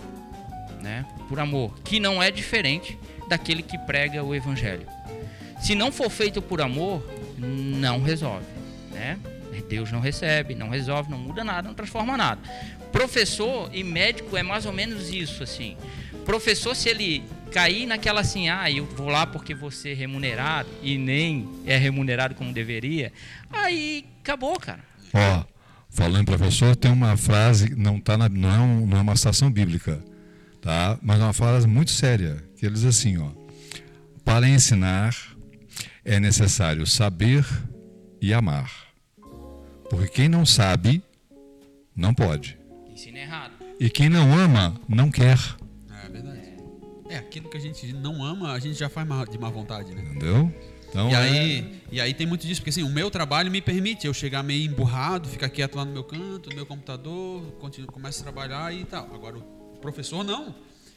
[0.82, 1.06] Né?
[1.30, 1.76] Por amor.
[1.84, 2.98] Que não é diferente
[3.30, 4.88] daquele que prega o evangelho.
[5.62, 7.06] Se não for feito por amor,
[7.38, 8.46] não resolve,
[8.92, 9.20] né?
[9.72, 12.42] Deus não recebe, não resolve, não muda nada, não transforma nada.
[12.92, 15.78] Professor e médico é mais ou menos isso, assim.
[16.26, 20.98] Professor, se ele cair naquela assim, ah, eu vou lá porque vou ser remunerado e
[20.98, 23.14] nem é remunerado como deveria,
[23.50, 24.82] aí acabou, cara.
[25.14, 25.44] Ó,
[25.90, 29.50] falando em professor, tem uma frase, não, tá na, não, é não é uma citação
[29.50, 30.04] bíblica,
[30.62, 31.00] tá?
[31.02, 33.30] mas é uma frase muito séria, que ele diz assim, ó,
[34.26, 35.16] para ensinar
[36.04, 37.46] é necessário saber
[38.22, 38.72] e amar.
[39.90, 41.04] Porque quem não sabe,
[41.96, 42.58] não pode.
[42.90, 43.54] Ensina errado.
[43.80, 45.38] E quem não ama, não quer.
[46.06, 46.42] É verdade.
[47.10, 50.02] É, aquilo que a gente não ama, a gente já faz de má vontade, né?
[50.02, 50.54] Entendeu?
[50.90, 51.18] Então, e, é...
[51.18, 54.44] aí, e aí tem muito disso, porque assim, o meu trabalho me permite eu chegar
[54.44, 58.74] meio emburrado, ficar quieto lá no meu canto, no meu computador, continuo, começo a trabalhar
[58.74, 59.14] e tal.
[59.14, 60.56] Agora, o professor não.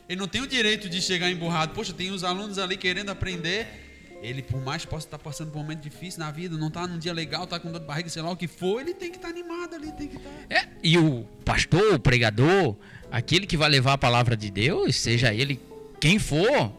[0.08, 1.72] Ele não tem o direito de chegar emburrado.
[1.74, 3.83] Poxa, tem os alunos ali querendo aprender
[4.24, 6.86] ele, por mais que possa estar passando por um momento difícil na vida, não está
[6.86, 9.10] num dia legal, está com dor de barriga, sei lá o que for, ele tem
[9.10, 10.30] que estar tá animado ali, tem que estar.
[10.30, 10.54] Tá...
[10.54, 12.74] É, e o pastor, o pregador,
[13.12, 15.60] aquele que vai levar a palavra de Deus, seja ele
[16.00, 16.72] quem for,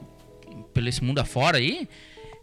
[0.74, 1.88] pelo esse mundo afora aí,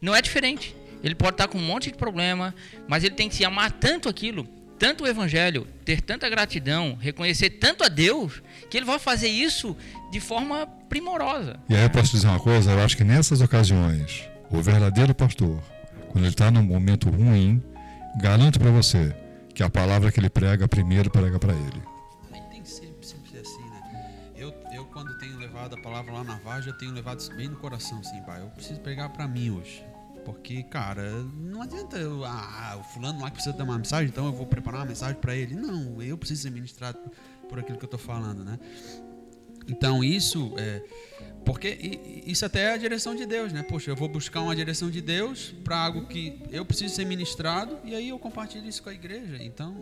[0.00, 0.74] não é diferente.
[1.02, 2.54] Ele pode estar tá com um monte de problema,
[2.86, 4.46] mas ele tem que se amar tanto aquilo,
[4.78, 9.76] tanto o evangelho, ter tanta gratidão, reconhecer tanto a Deus, que ele vai fazer isso
[10.12, 11.58] de forma primorosa.
[11.68, 15.60] E aí eu posso dizer uma coisa, eu acho que nessas ocasiões o verdadeiro pastor,
[16.10, 17.62] quando ele está num momento ruim,
[18.20, 19.16] garanto para você
[19.54, 21.82] que a palavra que ele prega primeiro prega para ele.
[22.50, 24.32] Tem que ser sempre assim, né?
[24.36, 27.48] Eu, eu quando tenho levado a palavra lá na Varja, eu tenho levado isso bem
[27.48, 28.42] no coração, assim, pai.
[28.42, 29.84] Eu preciso pregar para mim hoje.
[30.24, 34.26] Porque, cara, não adianta eu, ah, o fulano lá que precisa dar uma mensagem, então
[34.26, 35.54] eu vou preparar uma mensagem para ele.
[35.54, 36.98] Não, eu preciso ser ministrado
[37.48, 38.58] por aquilo que eu estou falando, né?
[39.66, 40.82] Então, isso é,
[41.44, 43.62] porque isso até é a direção de Deus, né?
[43.62, 47.78] Poxa, eu vou buscar uma direção de Deus para algo que eu preciso ser ministrado
[47.84, 49.38] e aí eu compartilho isso com a igreja.
[49.40, 49.74] Então,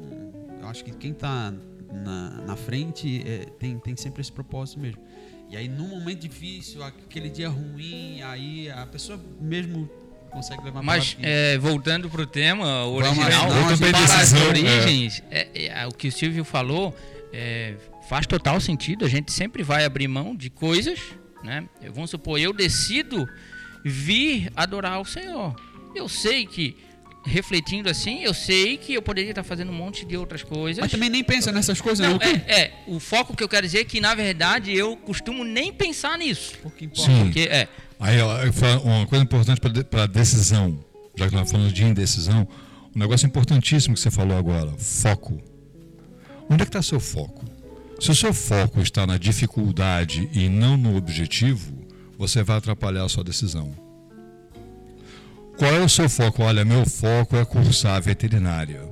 [0.60, 1.52] eu acho que quem está
[1.92, 5.02] na, na frente é, tem, tem sempre esse propósito mesmo.
[5.50, 9.90] E aí, num momento difícil, aquele dia ruim, aí a pessoa mesmo
[10.30, 15.48] consegue levar Mas, é, voltando para o tema original, para as origens, é.
[15.52, 16.94] É, é, o que o Silvio falou
[17.32, 17.74] é,
[18.08, 19.04] faz total sentido.
[19.04, 21.00] A gente sempre vai abrir mão de coisas
[21.42, 21.68] né?
[21.92, 23.28] Vamos supor, eu decido
[23.84, 25.54] vir adorar o Senhor.
[25.94, 26.76] Eu sei que
[27.24, 30.80] refletindo assim, eu sei que eu poderia estar fazendo um monte de outras coisas.
[30.80, 32.16] Mas também nem pensa nessas coisas, não.
[32.16, 35.72] É, é, o foco que eu quero dizer é que, na verdade, eu costumo nem
[35.72, 36.54] pensar nisso.
[36.62, 37.10] Porque importa.
[37.10, 37.24] Sim.
[37.24, 37.68] Porque, é.
[37.98, 38.16] Aí,
[38.82, 40.82] uma coisa importante para a decisão,
[41.14, 42.48] já que nós estamos falando de indecisão,
[42.94, 45.40] um negócio importantíssimo que você falou agora: foco.
[46.48, 47.44] Onde é que está seu foco?
[48.00, 51.70] Se o seu foco está na dificuldade e não no objetivo,
[52.16, 53.76] você vai atrapalhar a sua decisão.
[55.58, 56.42] Qual é o seu foco?
[56.42, 58.88] Olha, meu foco é cursar veterinária.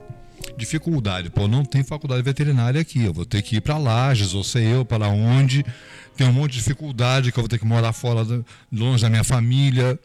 [0.59, 3.03] Dificuldade, pô, não tem faculdade veterinária aqui.
[3.03, 5.65] Eu vou ter que ir para Lages, ou sei eu, para onde.
[6.15, 8.27] Tem um monte de dificuldade que eu vou ter que morar fora,
[8.71, 9.99] longe da minha família.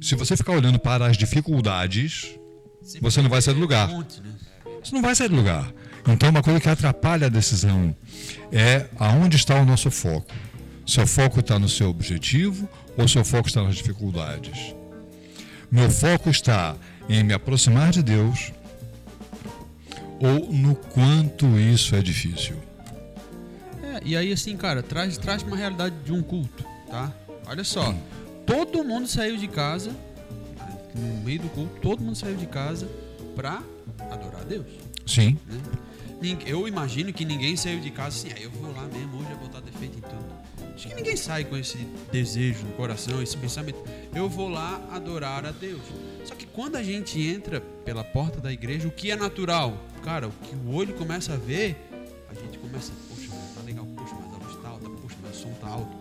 [0.00, 2.36] Se você ficar olhando para as dificuldades,
[3.00, 3.88] você não vai sair do lugar.
[3.88, 4.06] Né?
[4.84, 5.72] Você não vai sair do lugar.
[6.08, 7.94] Então, uma coisa que atrapalha a decisão
[8.52, 10.32] é aonde está o nosso foco.
[10.86, 14.74] Seu foco está no seu objetivo ou seu foco está nas dificuldades?
[15.70, 16.74] Meu foco está
[17.08, 18.52] em me aproximar de Deus
[20.20, 22.56] ou no quanto isso é difícil?
[23.82, 27.12] É, e aí assim, cara, traz, traz uma realidade de um culto, tá?
[27.46, 27.94] Olha só,
[28.44, 29.94] todo mundo saiu de casa,
[30.94, 32.88] no meio do culto, todo mundo saiu de casa
[33.34, 33.62] pra
[34.10, 34.66] adorar a Deus.
[35.06, 35.38] Sim.
[35.46, 35.58] né?
[36.46, 39.36] Eu imagino que ninguém saiu de casa assim, ah, eu vou lá mesmo, hoje eu
[39.38, 40.74] vou botar defeito em tudo.
[40.74, 41.78] Acho que ninguém sai com esse
[42.12, 43.78] desejo no coração, esse pensamento.
[44.14, 45.80] Eu vou lá adorar a Deus.
[46.24, 49.76] Só que quando a gente entra pela porta da igreja, o que é natural?
[50.02, 51.76] Cara, o que o olho começa a ver,
[52.30, 55.40] a gente começa, poxa, tá legal, poxa, mas a luz tá alta, poxa, mas o
[55.40, 55.96] som tá alto,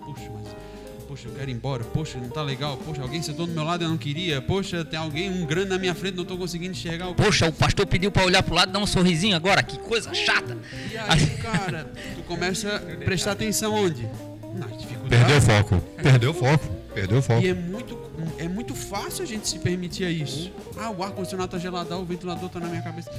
[1.09, 3.83] poxa, eu quero ir embora, poxa, não tá legal, poxa, alguém sentou do meu lado
[3.83, 6.73] e eu não queria, poxa, tem alguém, um grande na minha frente, não tô conseguindo
[6.73, 9.63] enxergar o Poxa, o pastor pediu pra olhar pro lado e dar um sorrisinho agora,
[9.63, 10.55] que coisa chata.
[10.91, 14.07] E aí, cara, tu começa a prestar atenção onde?
[14.53, 15.09] Nas dificuldades.
[15.09, 15.81] Perdeu o foco.
[15.97, 16.67] Perdeu o foco.
[16.93, 17.41] Perdeu o foco.
[17.41, 17.97] E é muito,
[18.37, 20.51] é muito fácil a gente se permitir a isso.
[20.77, 23.09] Ah, o ar-condicionado tá gelado, o ventilador tá na minha cabeça.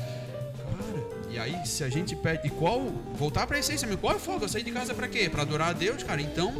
[1.40, 2.46] Aí se a gente pede.
[2.46, 2.80] E qual.
[3.14, 4.00] Voltar pra essência mesmo.
[4.00, 4.44] Qual é o foco?
[4.44, 5.28] Eu saí de casa pra quê?
[5.28, 6.20] Pra adorar a Deus, cara?
[6.20, 6.52] Então,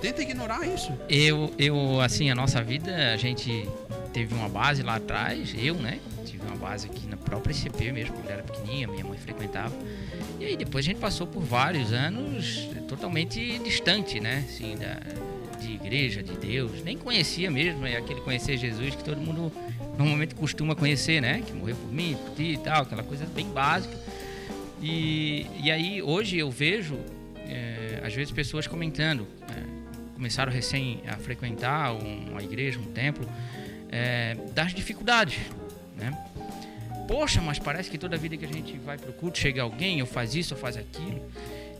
[0.00, 0.92] tenta ignorar isso.
[1.08, 3.68] Eu, eu, assim, a nossa vida, a gente
[4.12, 6.00] teve uma base lá atrás, eu, né?
[6.24, 9.74] Tive uma base aqui na própria ICP mesmo, quando eu era pequenininha, minha mãe frequentava.
[10.40, 14.44] E aí depois a gente passou por vários anos totalmente distante, né?
[14.48, 15.00] Assim, da,
[15.60, 16.82] de igreja, de Deus.
[16.82, 19.52] Nem conhecia mesmo, é aquele conhecer Jesus que todo mundo
[19.98, 21.42] normalmente costuma conhecer, né?
[21.46, 23.96] Que morreu por mim, por ti e tal, aquela coisa bem básica.
[24.80, 26.98] E, e aí hoje eu vejo,
[27.48, 33.26] é, às vezes, pessoas comentando, é, começaram recém a frequentar uma igreja, um templo,
[33.90, 35.38] é, das dificuldades,
[35.96, 36.16] né?
[37.06, 40.06] Poxa, mas parece que toda vida que a gente vai pro culto chega alguém, ou
[40.06, 41.22] faz isso, ou faz aquilo.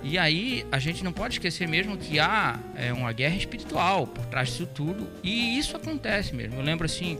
[0.02, 4.24] E aí a gente não pode esquecer mesmo que há é, uma guerra espiritual por
[4.26, 5.08] trás disso tudo.
[5.22, 6.56] E isso acontece mesmo.
[6.56, 7.18] Eu lembro assim.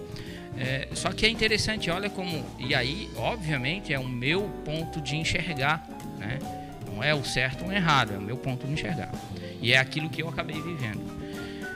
[0.58, 2.44] É, só que é interessante, olha como.
[2.58, 5.86] E aí, obviamente, é o meu ponto de enxergar,
[6.18, 6.38] né?
[6.86, 9.12] Não é o certo ou o errado, é o meu ponto de enxergar.
[9.60, 11.02] E é aquilo que eu acabei vivendo.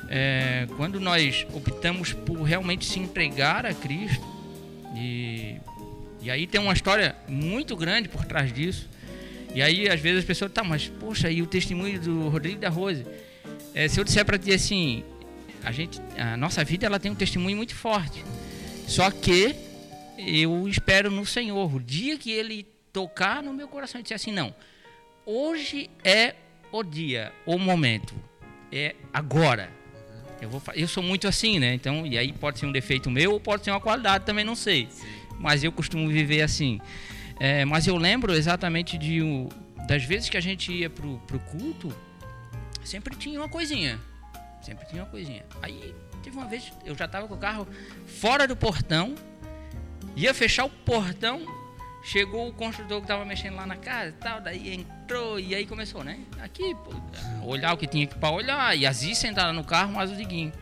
[0.09, 4.25] É, quando nós optamos por realmente se entregar a Cristo,
[4.97, 5.57] e,
[6.23, 8.89] e aí tem uma história muito grande por trás disso.
[9.55, 12.69] E aí, às vezes, as pessoas, tá, mas poxa, e o testemunho do Rodrigo da
[12.69, 13.05] Rose?
[13.75, 15.05] É, se eu disser para ti assim,
[15.63, 18.25] a, gente, a nossa vida ela tem um testemunho muito forte.
[18.91, 19.55] Só que
[20.19, 24.33] eu espero no Senhor, o dia que Ele tocar no meu coração e disser assim,
[24.33, 24.53] não,
[25.25, 26.35] hoje é
[26.73, 28.13] o dia, o momento,
[28.73, 29.71] é agora.
[30.41, 31.73] Eu, vou, eu sou muito assim, né?
[31.73, 34.57] Então, e aí pode ser um defeito meu ou pode ser uma qualidade, também não
[34.57, 34.89] sei.
[35.39, 36.81] Mas eu costumo viver assim.
[37.39, 39.21] É, mas eu lembro exatamente de
[39.87, 41.95] das vezes que a gente ia pro, pro culto,
[42.83, 44.01] sempre tinha uma coisinha.
[44.61, 45.45] Sempre tinha uma coisinha.
[45.63, 47.67] Aí teve uma vez, eu já tava com o carro
[48.07, 49.15] fora do portão,
[50.17, 51.45] ia fechar o portão,
[52.03, 55.67] chegou o construtor que tava mexendo lá na casa e tal, daí entrou e aí
[55.67, 56.19] começou, né?
[56.41, 56.93] Aqui, pô,
[57.47, 60.53] olhar o que tinha para olhar, e a Zi sentada no carro, mas o Diguinho.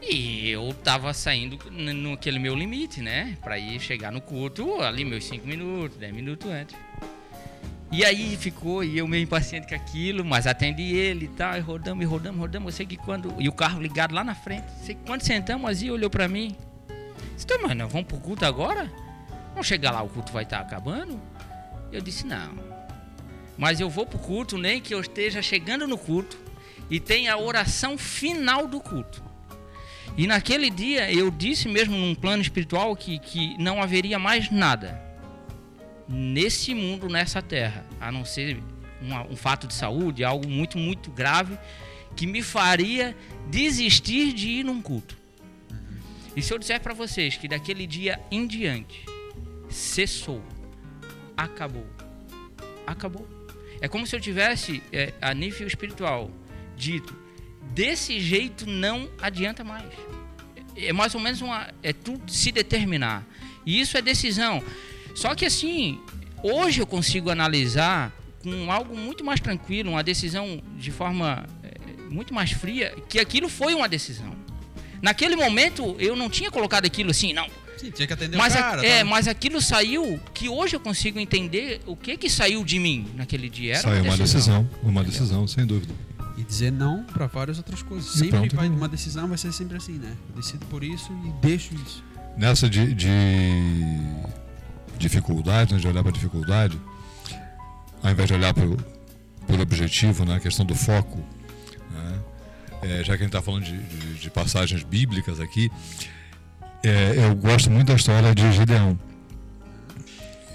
[0.00, 3.36] E eu tava saindo naquele meu limite, né?
[3.42, 6.76] Pra ir chegar no culto ali meus 5 minutos, 10 minutos antes.
[7.90, 11.60] E aí ficou, e eu meio impaciente com aquilo, mas atendi ele e tal, e
[11.60, 12.74] rodamos, e rodamos, rodamos.
[12.74, 13.34] Eu sei que quando.
[13.38, 14.66] E o carro ligado lá na frente.
[14.82, 16.54] Sei que quando sentamos, a Zia olhou pra mim.
[17.34, 18.92] Disse, "Tá, mas nós vamos pro culto agora?
[19.52, 21.18] Vamos chegar lá, o culto vai estar acabando?
[21.90, 22.54] Eu disse, não.
[23.56, 26.38] Mas eu vou pro culto, nem que eu esteja chegando no culto
[26.90, 29.22] e tenha a oração final do culto.
[30.16, 35.07] E naquele dia eu disse mesmo num plano espiritual que, que não haveria mais nada
[36.08, 38.58] nesse mundo, nessa terra, a não ser
[39.00, 41.58] uma- um fato de saúde, algo muito, muito grave,
[42.16, 43.16] que me faria
[43.48, 45.16] desistir de ir num culto.
[46.34, 49.04] E se eu disser para vocês que daquele dia em diante
[49.68, 50.42] cessou,
[51.36, 51.86] acabou,
[52.86, 53.28] acabou.
[53.80, 56.30] É como se eu tivesse, é, a nível espiritual,
[56.76, 57.14] dito:
[57.72, 59.86] desse jeito não adianta mais.
[60.76, 61.72] É mais ou menos uma.
[61.82, 63.26] É tudo se determinar.
[63.66, 64.62] E isso é decisão.
[65.18, 65.98] Só que assim,
[66.44, 71.74] hoje eu consigo analisar com algo muito mais tranquilo, uma decisão de forma é,
[72.08, 74.32] muito mais fria, que aquilo foi uma decisão.
[75.02, 77.48] Naquele momento eu não tinha colocado aquilo assim, não.
[77.76, 78.86] Sim, tinha que atender Mas, o a- cara.
[78.86, 79.04] é, tá?
[79.06, 83.48] mas aquilo saiu que hoje eu consigo entender o que que saiu de mim naquele
[83.48, 83.72] dia.
[83.74, 85.92] Era Saiu uma decisão, uma decisão, sem dúvida.
[86.36, 88.14] E dizer não pra várias outras coisas.
[88.14, 90.16] E Sempre vai, uma decisão vai ser sempre assim, né?
[90.30, 92.04] Eu decido por isso e deixo isso.
[92.36, 93.08] Nessa de, de
[94.98, 96.78] dificuldade, né, de olhar para a dificuldade,
[98.02, 101.18] ao invés de olhar para o objetivo, né, a questão do foco,
[101.90, 102.18] né,
[102.82, 105.70] é, já que a gente está falando de, de, de, passagens bíblicas aqui,
[106.82, 108.98] é, eu gosto muito da história de Gideão.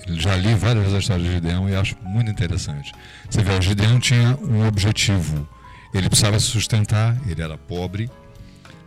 [0.07, 2.93] Já li várias vezes a história de Gideão e acho muito interessante.
[3.29, 5.47] Você vê, o Gideão tinha um objetivo.
[5.93, 8.09] Ele precisava se sustentar, ele era pobre,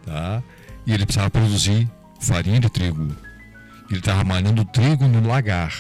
[0.05, 0.43] tá?
[0.87, 1.89] e ele precisava produzir
[2.21, 3.15] farinha de trigo.
[3.91, 5.73] Ele estava malhando trigo no lagar.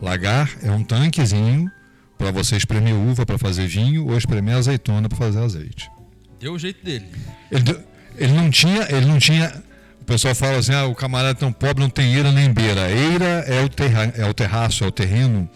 [0.00, 1.70] Lagar é um tanquezinho
[2.16, 5.90] para você espremer uva para fazer vinho ou espremer azeitona para fazer azeite.
[6.38, 7.06] Deu o jeito dele.
[7.50, 7.78] Ele,
[8.16, 9.62] ele não tinha, ele não tinha.
[10.00, 12.90] O pessoal fala assim: ah, o camarada é tão pobre não tem eira nem beira.
[12.90, 15.48] Eira é o, terra, é o terraço, é o terreno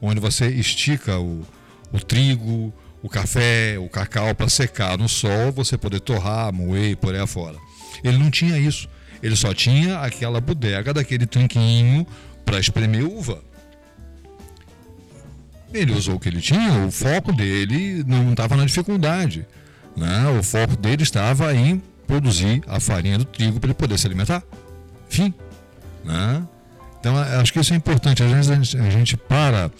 [0.00, 1.44] onde você estica o,
[1.92, 2.72] o trigo,
[3.02, 7.20] o café, o cacau para secar no sol, você poder torrar, moer e por aí
[7.20, 7.56] afora.
[8.02, 8.88] Ele não tinha isso.
[9.26, 12.06] Ele só tinha aquela bodega daquele tanquinho
[12.44, 13.42] para espremer uva.
[15.74, 19.44] Ele usou o que ele tinha, o foco dele não estava na dificuldade.
[19.96, 20.28] Né?
[20.38, 24.44] O foco dele estava em produzir a farinha do trigo para ele poder se alimentar.
[25.08, 25.34] Fim.
[26.04, 26.46] Né?
[27.00, 28.22] Então, acho que isso é importante.
[28.22, 29.72] Às vezes a gente, a gente para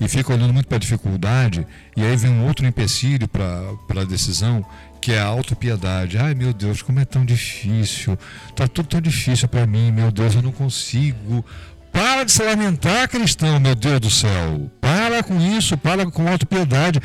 [0.00, 4.04] e fica olhando muito para a dificuldade, e aí vem um outro empecilho para a
[4.04, 4.64] decisão,
[5.06, 6.18] que é a autopiedade.
[6.18, 8.18] Ai, meu Deus, como é tão difícil.
[8.48, 11.44] Está tudo tão difícil para mim, meu Deus, eu não consigo.
[11.92, 14.68] Para de se lamentar, cristão, meu Deus do céu.
[14.80, 17.00] Para com isso, para com autopiedade.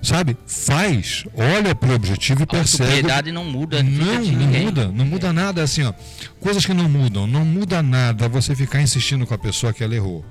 [0.00, 0.36] Sabe?
[0.46, 2.84] Faz, olha para o objetivo e percebe.
[2.84, 3.82] A autopiedade não muda.
[3.82, 5.32] Não, não muda, não muda é.
[5.32, 5.64] nada.
[5.64, 5.92] Assim, ó,
[6.38, 7.26] coisas que não mudam.
[7.26, 10.24] Não muda nada você ficar insistindo com a pessoa que ela errou.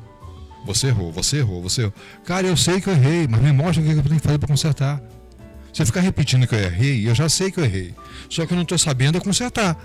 [0.65, 1.93] Você errou, você errou, você errou.
[2.23, 4.37] Cara, eu sei que eu errei, mas me mostra o que eu tenho que fazer
[4.37, 5.01] para consertar.
[5.73, 7.93] Você ficar repetindo que eu errei, eu já sei que eu errei.
[8.29, 9.77] Só que eu não estou sabendo consertar.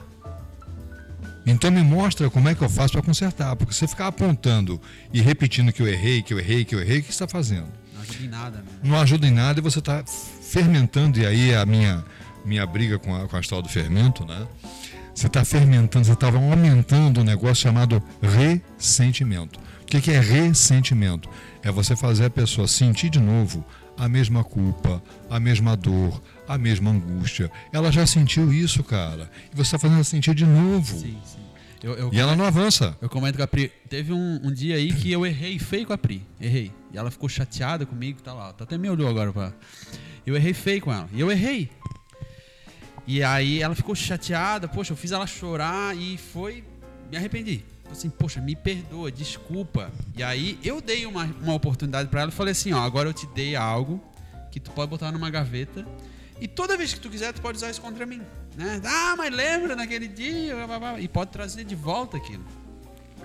[1.47, 3.55] Então me mostra como é que eu faço para consertar.
[3.57, 4.80] Porque você ficar apontando
[5.12, 7.28] e repetindo que eu errei, que eu errei, que eu errei, o que você está
[7.28, 7.68] fazendo?
[7.95, 8.59] Não ajuda em nada.
[8.59, 8.64] Né?
[8.82, 11.18] Não ajuda em nada e você está fermentando.
[11.18, 12.05] E aí a minha,
[12.45, 14.47] minha briga com a, com a história do fermento, né?
[15.14, 19.61] Você está fermentando, você estava aumentando um negócio chamado ressentimento.
[19.82, 21.28] O que, que é ressentimento?
[21.62, 23.64] É você fazer a pessoa sentir de novo
[23.97, 27.51] a mesma culpa, a mesma dor, a mesma angústia.
[27.72, 29.30] Ela já sentiu isso, cara.
[29.53, 30.99] E você está fazendo ela sentir de novo.
[30.99, 31.38] Sim, sim.
[31.82, 32.97] Eu, eu e comento, ela não avança.
[33.01, 33.70] Eu comento com a Pri.
[33.88, 36.26] Teve um, um, dia aí que eu errei feio com a Pri.
[36.40, 36.72] Errei.
[36.92, 38.53] E ela ficou chateada comigo, tá lá.
[38.53, 39.53] Tá até me olhou agora pra.
[40.26, 41.09] Eu errei feio com ela.
[41.12, 41.70] E eu errei.
[43.07, 46.64] E aí ela ficou chateada, poxa, eu fiz ela chorar e foi.
[47.11, 49.91] Me arrependi assim, poxa, me perdoa, desculpa.
[50.16, 53.12] E aí eu dei uma, uma oportunidade para ela e falei assim, ó, agora eu
[53.12, 54.03] te dei algo
[54.51, 55.87] que tu pode botar numa gaveta
[56.41, 58.20] e toda vez que tu quiser tu pode usar isso contra mim,
[58.57, 58.80] né?
[58.85, 60.55] Ah, mas lembra naquele dia
[60.99, 62.45] e pode trazer de volta aquilo.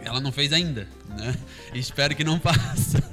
[0.02, 1.36] Ela não fez ainda, né?
[1.74, 3.04] Espero que não faça.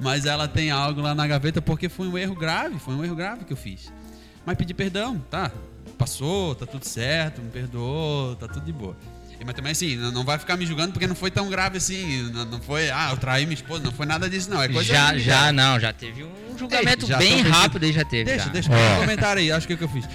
[0.00, 3.14] Mas ela tem algo lá na gaveta porque foi um erro grave, foi um erro
[3.14, 3.92] grave que eu fiz.
[4.44, 5.52] Mas pedi perdão, tá?
[5.96, 8.96] Passou, tá tudo certo, me perdoou, tá tudo de boa.
[9.44, 12.30] Mas também assim, não vai ficar me julgando porque não foi tão grave assim.
[12.32, 14.62] Não, foi, ah, eu traí minha esposa, não foi nada disso, não.
[14.62, 18.24] É coisa já, já, não, já teve um julgamento Ei, bem rápido aí já teve.
[18.24, 18.50] Deixa, já.
[18.52, 20.06] deixa, um comentário aí, acho que é o que eu fiz.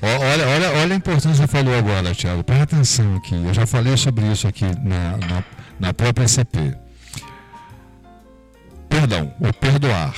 [0.00, 2.44] Olha, olha, olha a importância que você falou agora, Thiago.
[2.44, 3.34] Presta atenção aqui.
[3.34, 5.44] Eu já falei sobre isso aqui na, na,
[5.80, 6.76] na própria CP.
[8.88, 10.14] Perdão, o perdoar.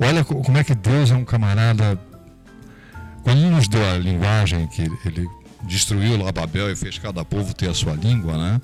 [0.00, 2.00] Olha como é que Deus é um camarada.
[3.22, 5.28] Quando ele nos deu a linguagem que ele
[5.62, 8.60] destruiu lá Babel e fez cada povo ter a sua língua, né?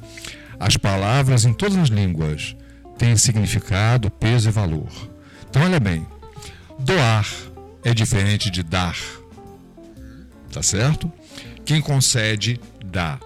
[0.58, 2.56] As palavras em todas as línguas
[2.98, 4.88] têm significado, peso e valor.
[5.48, 6.06] Então, olha bem,
[6.78, 7.26] doar
[7.84, 8.96] é diferente de dar,
[10.50, 11.12] tá certo?
[11.64, 13.18] Quem concede, dá.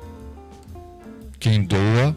[1.38, 2.16] Quem doa,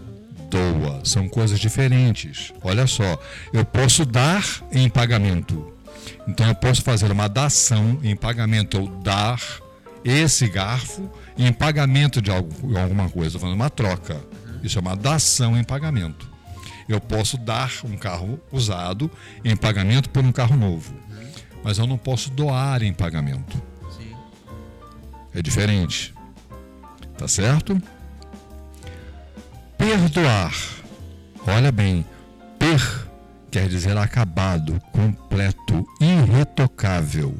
[0.50, 1.02] doa.
[1.04, 2.54] São coisas diferentes.
[2.62, 3.20] Olha só,
[3.52, 5.74] eu posso dar em pagamento.
[6.28, 9.42] Então eu posso fazer uma dação em pagamento ou dar
[10.04, 14.24] esse garfo em pagamento de algo, alguma coisa, estou falando uma troca.
[14.62, 16.30] Isso é uma dação em pagamento.
[16.88, 19.10] Eu posso dar um carro usado
[19.44, 20.94] em pagamento por um carro novo,
[21.64, 23.62] mas eu não posso doar em pagamento.
[23.98, 24.14] Sim.
[25.34, 26.14] É diferente.
[27.18, 27.82] Tá certo?
[29.78, 30.54] Perdoar.
[31.46, 32.06] Olha bem,
[32.58, 33.08] per
[33.52, 37.38] quer dizer acabado, completo, irretocável.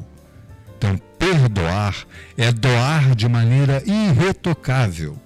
[1.24, 2.06] Perdoar
[2.36, 5.18] é doar de maneira irretocável,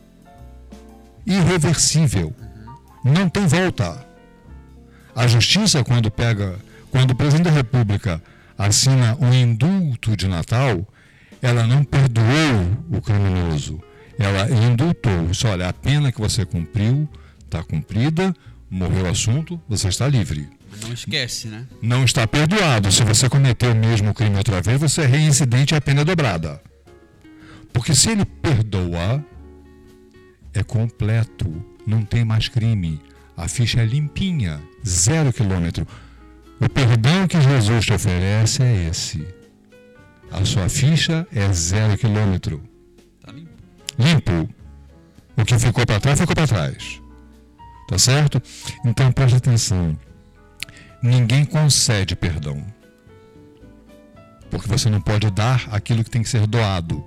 [1.27, 2.33] irreversível.
[3.03, 4.07] Não tem volta.
[5.13, 6.57] A justiça, quando pega,
[6.93, 8.23] quando o presidente da República
[8.57, 10.87] assina um indulto de Natal,
[11.43, 13.83] ela não perdoou o criminoso.
[14.17, 15.29] Ela indultou.
[15.29, 17.09] Isso, olha, a pena que você cumpriu
[17.45, 18.33] está cumprida,
[18.71, 20.49] morreu o assunto, você está livre.
[20.83, 21.67] Não esquece, né?
[21.83, 22.91] Não está perdoado.
[22.93, 26.05] Se você cometeu o mesmo crime outra vez, você é reincidente e a pena é
[26.05, 26.61] dobrada.
[27.73, 29.25] Porque se ele perdoa,
[30.55, 33.01] é completo, não tem mais crime.
[33.37, 35.87] A ficha é limpinha, zero quilômetro.
[36.61, 39.27] O perdão que Jesus te oferece é esse.
[40.31, 42.63] A sua ficha é zero quilômetro.
[43.25, 43.53] Tá limpo.
[43.99, 44.55] Limpo.
[45.37, 47.01] O que ficou para trás, ficou para trás.
[47.89, 48.43] Tá certo?
[48.85, 49.97] Então preste atenção.
[51.03, 52.65] Ninguém concede perdão.
[54.51, 57.05] Porque você não pode dar aquilo que tem que ser doado.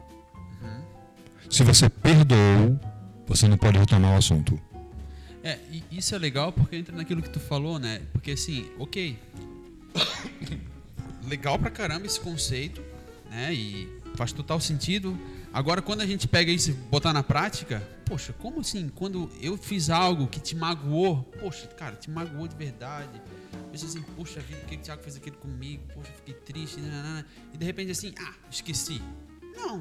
[1.49, 2.79] Se você perdoou,
[3.27, 4.59] você não pode retomar o assunto.
[5.43, 5.57] É,
[5.91, 8.01] isso é legal porque entra naquilo que tu falou, né?
[8.13, 9.17] Porque assim, ok.
[11.27, 12.81] legal pra caramba esse conceito,
[13.29, 13.53] né?
[13.53, 15.17] E faz total sentido.
[15.53, 18.89] Agora, quando a gente pega isso e botar na prática, poxa, como assim?
[18.95, 23.21] Quando eu fiz algo que te magoou, poxa, cara, te magoou de verdade.
[23.71, 25.83] Pensa assim, poxa vida, por que o Thiago fez aquilo comigo?
[25.93, 26.79] Poxa, fiquei triste.
[26.79, 27.25] Nanana.
[27.53, 29.01] E de repente assim, ah, esqueci.
[29.55, 29.79] Não.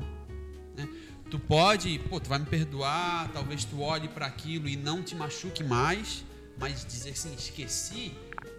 [0.76, 0.88] Né?
[1.30, 5.14] Tu pode, pô, tu vai me perdoar, talvez tu olhe para aquilo e não te
[5.14, 6.24] machuque mais,
[6.58, 8.12] mas dizer assim, esqueci,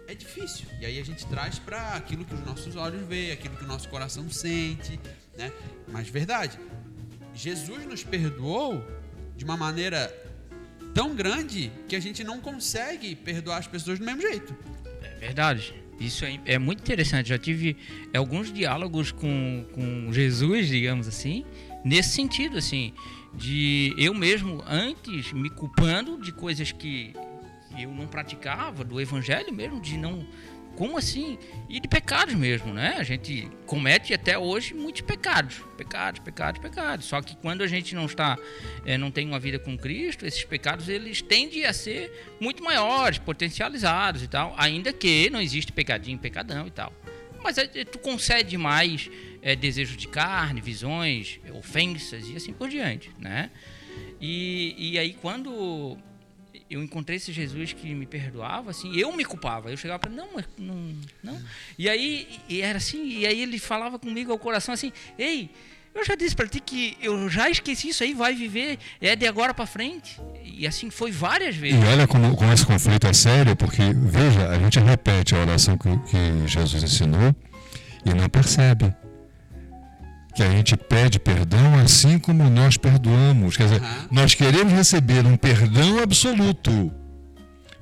[0.08, 0.66] é difícil.
[0.80, 3.66] E aí a gente traz para aquilo que os nossos olhos veem, aquilo que o
[3.66, 4.98] nosso coração sente,
[5.36, 5.52] né?
[5.88, 6.58] Mas verdade,
[7.34, 8.82] Jesus nos perdoou
[9.36, 10.10] de uma maneira
[10.94, 14.54] tão grande que a gente não consegue perdoar as pessoas do mesmo jeito.
[15.22, 15.72] Verdade.
[16.00, 17.28] Isso é, é muito interessante.
[17.28, 17.76] Já tive
[18.12, 21.44] alguns diálogos com, com Jesus, digamos assim,
[21.84, 22.92] nesse sentido, assim,
[23.32, 27.14] de eu mesmo antes me culpando de coisas que
[27.78, 30.26] eu não praticava, do evangelho mesmo, de não.
[30.82, 31.38] Como assim?
[31.68, 32.96] E de pecados mesmo, né?
[32.98, 35.62] A gente comete até hoje muitos pecados.
[35.76, 37.06] Pecados, pecados, pecados.
[37.06, 38.36] Só que quando a gente não está,
[38.84, 43.18] é, não tem uma vida com Cristo, esses pecados eles tendem a ser muito maiores,
[43.18, 44.56] potencializados e tal.
[44.58, 46.92] Ainda que não existe pecadinho, pecadão e tal.
[47.44, 49.08] Mas é, tu concede mais
[49.40, 53.52] é, desejo de carne, visões, ofensas e assim por diante, né?
[54.20, 55.96] E, e aí quando
[56.70, 59.70] eu encontrei esse Jesus que me perdoava, assim, eu me culpava.
[59.70, 60.28] Eu chegava para não,
[60.58, 61.42] não, não.
[61.78, 65.50] E aí e era assim, e aí ele falava comigo ao coração assim: "Ei,
[65.94, 69.26] eu já disse para ti que eu já esqueci isso aí, vai viver é de
[69.26, 70.20] agora para frente".
[70.44, 71.82] E assim foi várias vezes.
[71.82, 75.76] E olha como, como esse conflito é sério, porque veja, a gente repete a oração
[75.76, 77.34] que, que Jesus ensinou
[78.04, 78.92] e não percebe
[80.34, 83.56] que a gente pede perdão assim como nós perdoamos.
[83.56, 84.08] Quer dizer, Aham.
[84.10, 86.92] nós queremos receber um perdão absoluto,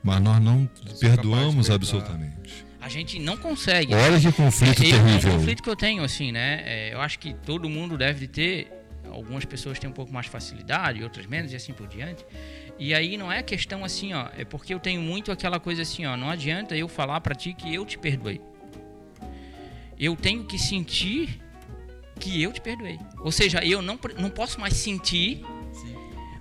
[0.03, 0.69] mas nós não
[1.01, 1.77] perdoamos perdoar.
[1.77, 2.65] absolutamente.
[2.81, 3.95] A gente não consegue.
[3.95, 5.33] Olha que conflito É, é um terrível.
[5.33, 6.63] conflito que eu tenho, assim, né?
[6.65, 8.73] É, eu acho que todo mundo deve ter.
[9.13, 12.25] Algumas pessoas têm um pouco mais facilidade, outras menos, e assim por diante.
[12.79, 14.29] E aí não é questão assim, ó.
[14.37, 16.17] É porque eu tenho muito aquela coisa assim, ó.
[16.17, 18.41] Não adianta eu falar pra ti que eu te perdoei.
[19.99, 21.39] Eu tenho que sentir
[22.21, 22.99] que eu te perdoei.
[23.21, 25.43] Ou seja, eu não, não posso mais sentir
[25.73, 25.97] Sim.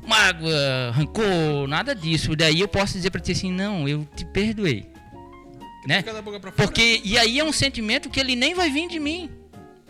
[0.05, 2.35] mágoa, rancor, nada disso.
[2.35, 4.85] Daí eu posso dizer pra ti assim, não, eu te perdoei.
[5.87, 5.99] Né?
[5.99, 6.67] Fica da boca pra fora.
[6.67, 9.31] Porque, e aí é um sentimento que ele nem vai vir de mim.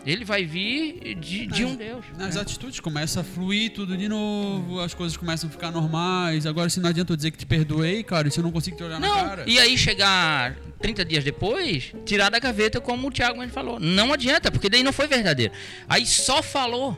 [0.06, 2.04] Ele vai vir de, de um Deus.
[2.16, 2.40] Nas né?
[2.40, 6.46] atitudes começa a fluir tudo de novo, as coisas começam a ficar normais.
[6.46, 8.76] Agora, se não adianta eu dizer que te perdoei, cara, e se eu não consigo
[8.76, 9.44] te olhar na Não, cara.
[9.46, 13.78] e aí chegar 30 dias depois, tirar da gaveta, como o Thiago mesmo falou.
[13.78, 15.52] Não adianta, porque daí não foi verdadeiro.
[15.88, 16.96] Aí só falou.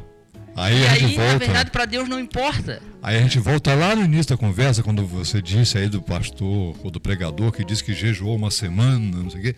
[0.54, 1.38] Aí e a gente aí, na volta.
[1.38, 2.80] verdade, pra Deus não importa.
[3.02, 6.76] Aí a gente volta lá no início da conversa, quando você disse aí do pastor
[6.84, 9.56] ou do pregador que disse que jejuou uma semana, não sei o quê.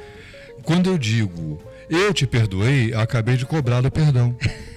[0.63, 4.37] Quando eu digo, eu te perdoei, eu acabei de cobrar do perdão.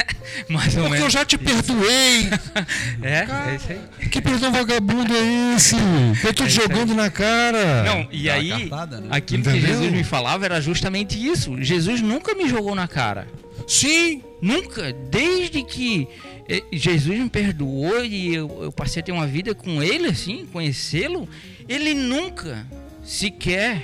[0.49, 1.13] Mais ou Porque eu menos.
[1.13, 2.29] já te perdoei!
[3.01, 4.09] É, é isso aí.
[4.09, 5.75] Que perdão vagabundo é esse?
[6.23, 6.49] Eu tô aí.
[6.49, 7.83] jogando na cara!
[7.83, 9.07] Não, e Dá aí, cartada, né?
[9.11, 9.67] aquilo que Entendeu?
[9.67, 11.61] Jesus me falava era justamente isso.
[11.61, 13.27] Jesus nunca me jogou na cara.
[13.67, 14.21] Sim!
[14.41, 16.07] Nunca, desde que
[16.47, 20.45] eh, Jesus me perdoou e eu, eu passei a ter uma vida com ele, assim,
[20.51, 21.27] conhecê-lo,
[21.67, 22.65] ele nunca
[23.03, 23.83] sequer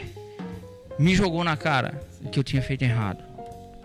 [0.99, 2.01] me jogou na cara
[2.32, 3.24] que eu tinha feito errado.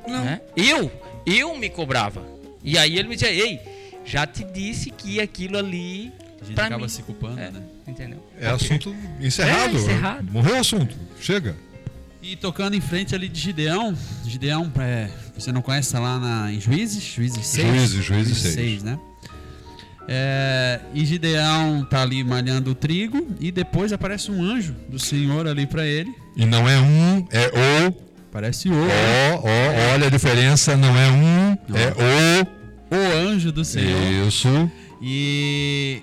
[0.07, 0.25] Não.
[0.25, 0.41] né?
[0.57, 0.91] Eu,
[1.27, 2.25] eu me cobrava.
[2.65, 3.61] E aí ele me dizia, ei,
[4.05, 6.11] já te disse que aquilo ali
[6.41, 6.89] A gente acaba mim.
[6.89, 7.63] se culpando, É, né?
[7.87, 8.23] entendeu?
[8.41, 9.77] É assunto encerrado.
[9.77, 10.33] É, encerrado.
[10.33, 10.97] Morreu o assunto.
[11.21, 11.55] Chega.
[12.23, 16.53] E tocando em frente ali de Gideão, Gideão, é, você não conhece, tá lá na,
[16.53, 17.03] em Juízes?
[17.03, 17.67] Juízes 6?
[17.69, 18.83] Juízes, Juízes seis.
[18.83, 18.99] né?
[20.11, 25.47] É, e Gideão tá ali malhando o trigo e depois aparece um anjo do Senhor
[25.47, 26.11] ali pra ele.
[26.35, 28.08] E não é um, é o.
[28.31, 30.77] Parece o, Ó, ó, olha a diferença.
[30.77, 33.65] Não é um, é o anjo do o.
[33.65, 34.27] Senhor.
[34.29, 34.49] Isso.
[35.01, 36.03] E,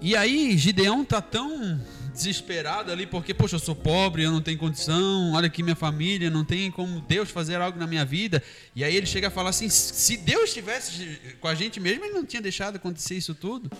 [0.00, 1.80] e aí Gideão tá tão
[2.14, 6.28] desesperado ali porque, poxa, eu sou pobre, eu não tenho condição, olha aqui minha família,
[6.30, 8.42] não tem como Deus fazer algo na minha vida.
[8.74, 12.14] E aí ele chega a falar assim: se Deus estivesse com a gente mesmo, ele
[12.14, 13.70] não tinha deixado acontecer isso tudo.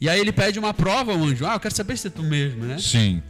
[0.00, 1.44] E aí ele pede uma prova, o anjo.
[1.46, 2.78] Ah, eu quero saber se é tu mesmo, né?
[2.78, 3.22] Sim.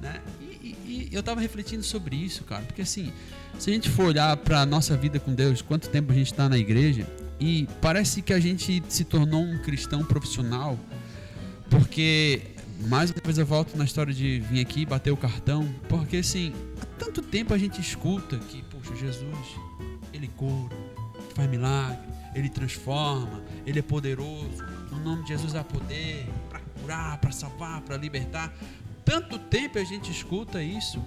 [0.00, 0.20] né?
[0.40, 0.44] E,
[0.84, 3.12] e- e eu tava refletindo sobre isso, cara, porque assim,
[3.58, 6.48] se a gente for olhar pra nossa vida com Deus, quanto tempo a gente tá
[6.48, 7.06] na igreja,
[7.40, 10.78] e parece que a gente se tornou um cristão profissional,
[11.70, 12.42] porque
[12.88, 16.52] mais uma vez eu volto na história de vir aqui bater o cartão, porque assim,
[16.80, 19.48] há tanto tempo a gente escuta que, poxa, Jesus,
[20.12, 20.76] ele cura,
[21.34, 21.98] faz milagre,
[22.34, 27.80] ele transforma, ele é poderoso, no nome de Jesus há poder para curar, para salvar,
[27.80, 28.54] para libertar.
[29.04, 31.02] Tanto tempo a gente escuta isso,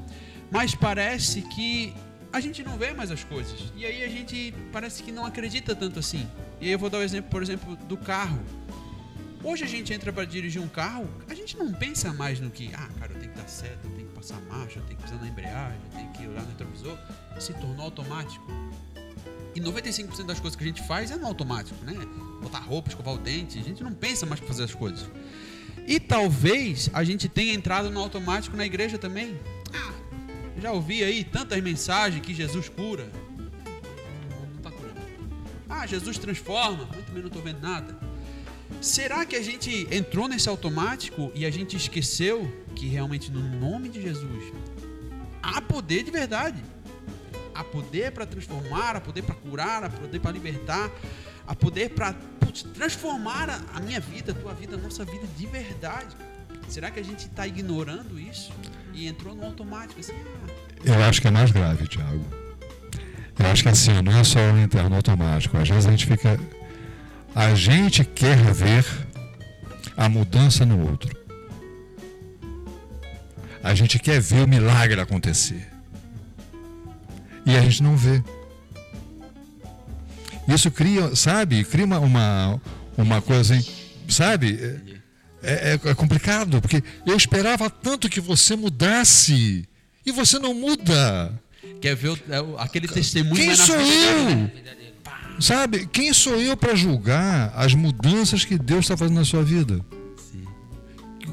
[0.52, 1.94] mas parece que
[2.32, 3.72] a gente não vê mais as coisas.
[3.76, 6.28] E aí a gente parece que não acredita tanto assim.
[6.62, 8.40] E aí eu vou dar o exemplo, por exemplo, do carro.
[9.44, 12.70] Hoje a gente entra para dirigir um carro, a gente não pensa mais no que,
[12.74, 15.04] ah, cara, eu tenho que dar seta, eu tenho que passar marcha, eu tenho que
[15.04, 16.98] pisar na embreagem, eu tenho que olhar no retrovisor.
[17.40, 18.46] Se tornou automático.
[19.56, 21.94] E 95% das coisas que a gente faz é no automático, né?
[22.42, 25.10] Botar roupa, escovar o dente, a gente não pensa mais para fazer as coisas.
[25.88, 29.40] E talvez a gente tenha entrado no automático na igreja também.
[29.74, 29.94] Ah,
[30.60, 33.10] já ouvi aí tantas mensagens que Jesus cura.
[34.52, 35.00] Não está curando.
[35.70, 37.98] Ah, Jesus transforma, mas também não estou vendo nada.
[38.82, 43.90] Será que a gente entrou nesse automático e a gente esqueceu que realmente no nome
[43.90, 44.54] de Jesus
[45.42, 46.64] há poder de verdade?
[47.54, 50.90] Há poder para transformar, há poder para curar, há poder para libertar,
[51.46, 52.16] há poder para
[52.74, 56.16] transformar a, a minha vida, a tua vida, a nossa vida de verdade.
[56.70, 58.54] Será que a gente está ignorando isso
[58.94, 60.00] e entrou no automático?
[60.00, 60.49] Assim, ah,
[60.84, 62.26] Eu acho que é mais grave, Tiago.
[63.38, 65.58] Eu acho que assim, não é só o interno automático.
[65.58, 66.40] Às vezes a gente fica.
[67.36, 68.86] A gente quer ver
[69.96, 71.18] a mudança no outro.
[73.64, 75.68] A gente quer ver o milagre acontecer.
[77.46, 78.24] E a gente não vê.
[80.48, 82.62] Isso cria, sabe, cria uma, uma,
[82.98, 83.64] uma coisa, hein?
[84.08, 84.60] sabe?
[85.44, 89.68] É, é- é complicado, porque eu esperava tanto que você mudasse.
[90.06, 91.32] E você não muda.
[91.82, 94.30] quer ver é aquele testemunho Quem sou eu?
[94.36, 94.52] né?
[95.40, 95.88] Sabe?
[95.88, 99.80] Quem sou eu para julgar as mudanças que Deus está fazendo na sua vida?
[100.32, 100.44] Sim.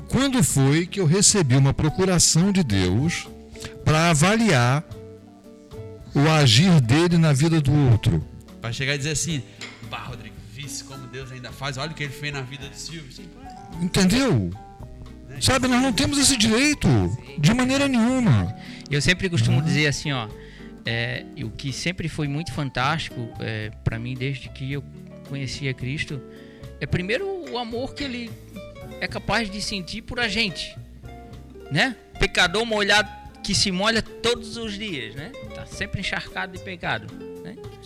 [0.09, 3.27] Quando foi que eu recebi uma procuração de Deus
[3.85, 4.85] para avaliar
[6.15, 8.25] o agir dele na vida do outro?
[8.61, 9.43] Para chegar e dizer assim,
[9.91, 12.79] pá, Rodrigo, visse como Deus ainda faz, olha o que ele fez na vida de
[12.79, 13.11] Silvio.
[13.81, 14.51] Entendeu?
[15.41, 16.89] Sabe, nós não temos esse direito
[17.39, 18.57] de maneira nenhuma.
[18.91, 20.29] Eu sempre costumo dizer assim, ó,
[20.85, 24.85] é, o que sempre foi muito fantástico é, para mim desde que eu
[25.29, 26.21] conheci a Cristo
[26.81, 28.31] é primeiro o amor que Ele
[29.01, 30.77] é capaz de sentir por a gente,
[31.71, 31.97] né?
[32.19, 33.11] Pecador molhado
[33.43, 35.33] que se molha todos os dias, né?
[35.55, 37.36] Tá sempre encharcado de pecado?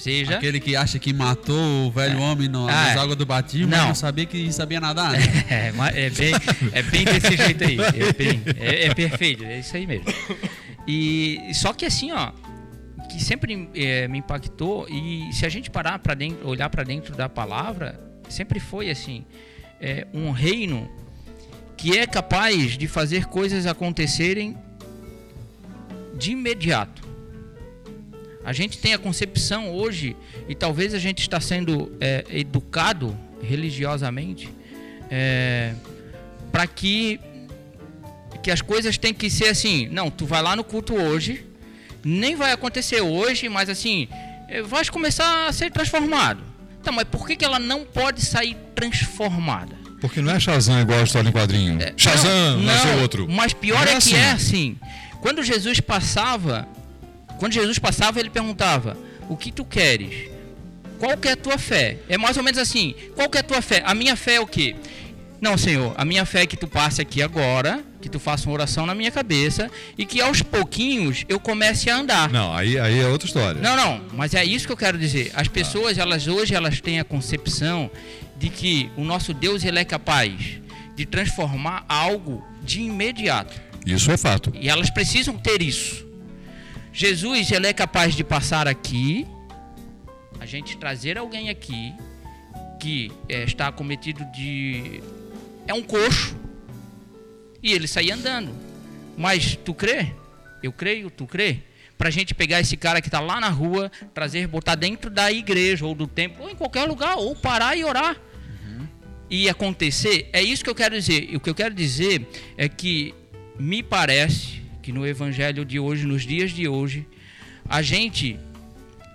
[0.00, 2.98] Seja Aquele que acha que matou o velho homem no, Ah, nas é.
[2.98, 3.88] águas do batismo, Não.
[3.88, 5.18] não sabia que sabia nadar, né?
[5.50, 5.68] É,
[6.06, 6.32] é bem,
[6.72, 7.76] é bem desse jeito aí.
[7.78, 10.06] É, bem- é- é perfeito, é isso aí mesmo.
[10.86, 12.32] E só que assim, ó,
[13.10, 17.14] que sempre é, me impactou e se a gente parar para dentro, olhar para dentro
[17.14, 19.24] da palavra, sempre foi assim,
[19.80, 20.88] é, um reino
[21.76, 24.56] que é capaz de fazer coisas acontecerem
[26.18, 27.02] de imediato.
[28.44, 30.16] A gente tem a concepção hoje,
[30.48, 34.48] e talvez a gente está sendo é, educado religiosamente,
[36.52, 37.20] para que
[38.42, 39.88] que as coisas têm que ser assim.
[39.88, 41.44] Não, tu vai lá no culto hoje,
[42.02, 44.08] nem vai acontecer hoje, mas assim,
[44.48, 46.42] eh, vais começar a ser transformado.
[46.80, 49.76] Então, mas por que, que ela não pode sair transformada?
[50.00, 51.78] Porque não é Shazam igual a história em quadrinho.
[51.96, 53.28] Shazam, não, não, outro.
[53.28, 54.14] Mas pior é, é que assim.
[54.14, 54.76] é assim.
[55.20, 56.66] Quando Jesus passava,
[57.40, 58.96] quando Jesus passava, ele perguntava:
[59.28, 60.28] "O que tu queres?
[60.98, 63.44] Qual que é a tua fé?" É mais ou menos assim: "Qual que é a
[63.44, 63.82] tua fé?
[63.86, 64.76] A minha fé é o quê?"
[65.40, 68.52] Não, Senhor, a minha fé é que tu passe aqui agora, que tu faça uma
[68.52, 72.30] oração na minha cabeça e que aos pouquinhos eu comece a andar.
[72.30, 73.58] Não, aí, aí é outra história.
[73.58, 75.30] Não, não, mas é isso que eu quero dizer.
[75.34, 77.90] As pessoas, elas hoje, elas têm a concepção
[78.36, 80.60] de que o nosso Deus, ele é capaz
[80.94, 83.58] de transformar algo de imediato.
[83.86, 84.52] Isso é fato.
[84.60, 86.09] E elas precisam ter isso.
[86.92, 89.26] Jesus, ele é capaz de passar aqui,
[90.40, 91.94] a gente trazer alguém aqui
[92.80, 95.02] que eh, está acometido de
[95.66, 96.36] é um coxo
[97.62, 98.50] e ele sair andando.
[99.16, 100.12] Mas tu crê?
[100.62, 101.58] Eu creio, tu crê?
[101.96, 105.84] Pra gente pegar esse cara que está lá na rua, trazer, botar dentro da igreja
[105.84, 108.16] ou do templo, ou em qualquer lugar, ou parar e orar.
[109.28, 111.36] E acontecer, é isso que eu quero dizer.
[111.36, 112.26] O que eu quero dizer
[112.56, 113.14] é que
[113.58, 117.06] me parece que no evangelho de hoje, nos dias de hoje,
[117.68, 118.38] a gente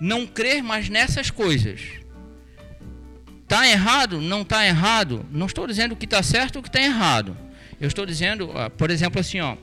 [0.00, 1.80] não crer mais nessas coisas.
[3.48, 4.20] Tá errado?
[4.20, 5.24] Não tá errado?
[5.30, 7.36] Não estou dizendo o que está certo ou o que está errado.
[7.80, 9.56] Eu estou dizendo, por exemplo, assim, ó,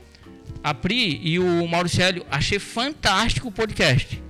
[0.62, 4.22] a Pri e o Mauricélio, achei fantástico o podcast.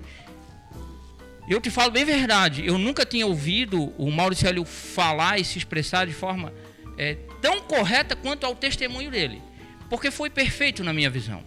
[1.48, 6.06] Eu te falo bem verdade, eu nunca tinha ouvido o Mauricélio falar e se expressar
[6.06, 6.52] de forma
[6.96, 9.42] é, tão correta quanto ao testemunho dele.
[9.90, 11.44] Porque foi perfeito na minha visão.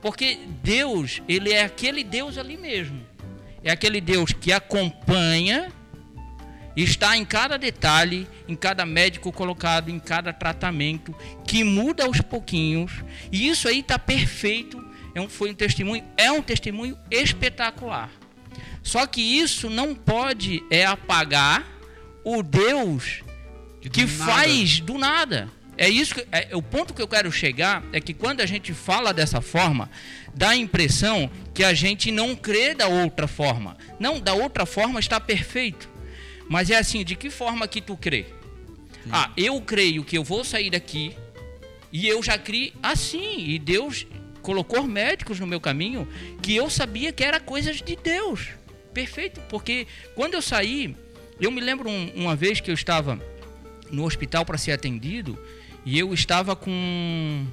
[0.00, 3.06] Porque Deus, ele é aquele Deus ali mesmo.
[3.62, 5.72] É aquele Deus que acompanha,
[6.76, 12.92] está em cada detalhe, em cada médico colocado, em cada tratamento, que muda aos pouquinhos.
[13.32, 14.82] E isso aí está perfeito.
[15.14, 18.10] É um, foi um testemunho, é um testemunho espetacular.
[18.82, 21.66] Só que isso não pode é apagar
[22.24, 23.22] o Deus
[23.92, 25.48] que faz do nada.
[25.78, 28.74] É isso que, é, o ponto que eu quero chegar é que quando a gente
[28.74, 29.88] fala dessa forma,
[30.34, 33.78] dá a impressão que a gente não crê da outra forma.
[33.98, 35.88] Não, da outra forma está perfeito.
[36.48, 38.26] Mas é assim, de que forma que tu crê?
[39.04, 39.10] Sim.
[39.12, 41.14] Ah, eu creio que eu vou sair daqui
[41.92, 44.04] e eu já criei assim, e Deus
[44.42, 46.08] colocou médicos no meu caminho
[46.42, 48.48] que eu sabia que era coisas de Deus.
[48.92, 50.96] Perfeito, porque quando eu saí,
[51.40, 53.20] eu me lembro um, uma vez que eu estava
[53.92, 55.38] no hospital para ser atendido
[55.88, 57.46] e eu estava com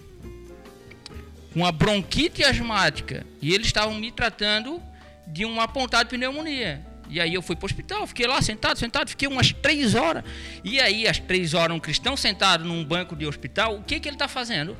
[1.55, 4.83] uma bronquite asmática e eles estavam me tratando
[5.25, 6.85] de uma pontada de pneumonia.
[7.09, 10.21] E aí eu fui para o hospital, fiquei lá sentado, sentado, fiquei umas três horas.
[10.65, 14.09] E aí, às três horas, um cristão sentado num banco de hospital, o que, que
[14.09, 14.75] ele está fazendo?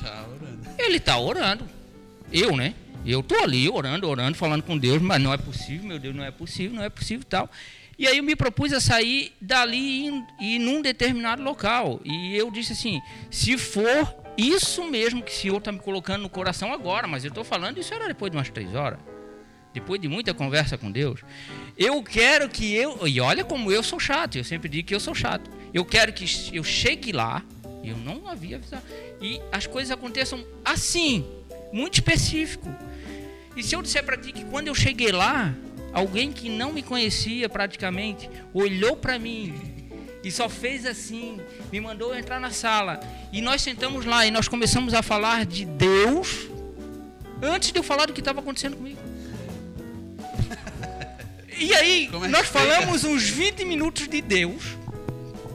[0.00, 0.60] Tá orando.
[0.78, 1.68] Ele está orando.
[2.32, 2.72] Eu, né?
[3.04, 6.22] Eu tô ali orando, orando, falando com Deus, mas não é possível, meu Deus, não
[6.22, 7.50] é possível, não é possível tal.
[7.98, 10.08] E aí eu me propus a sair dali
[10.40, 12.00] e ir num determinado local.
[12.04, 16.28] E eu disse assim: se for isso mesmo que o Senhor está me colocando no
[16.28, 18.98] coração agora, mas eu estou falando, isso era depois de umas três horas.
[19.72, 21.20] Depois de muita conversa com Deus.
[21.76, 23.06] Eu quero que eu.
[23.06, 25.50] E olha como eu sou chato, eu sempre digo que eu sou chato.
[25.72, 27.42] Eu quero que eu chegue lá,
[27.84, 28.82] eu não havia avisado,
[29.20, 31.26] e as coisas aconteçam assim,
[31.72, 32.74] muito específico.
[33.54, 35.54] E se eu disser para ti que quando eu cheguei lá,
[35.96, 39.54] alguém que não me conhecia praticamente olhou para mim
[40.22, 41.40] e só fez assim,
[41.72, 43.00] me mandou entrar na sala
[43.32, 46.48] e nós sentamos lá e nós começamos a falar de Deus
[47.40, 49.00] antes de eu falar do que estava acontecendo comigo.
[51.58, 54.76] E aí, é nós falamos uns 20 minutos de Deus.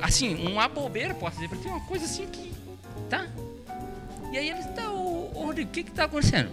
[0.01, 2.51] Assim, uma bobeira, posso dizer, porque uma coisa assim que.
[3.07, 3.27] Tá?
[4.31, 6.49] E aí ele está, o que que está acontecendo?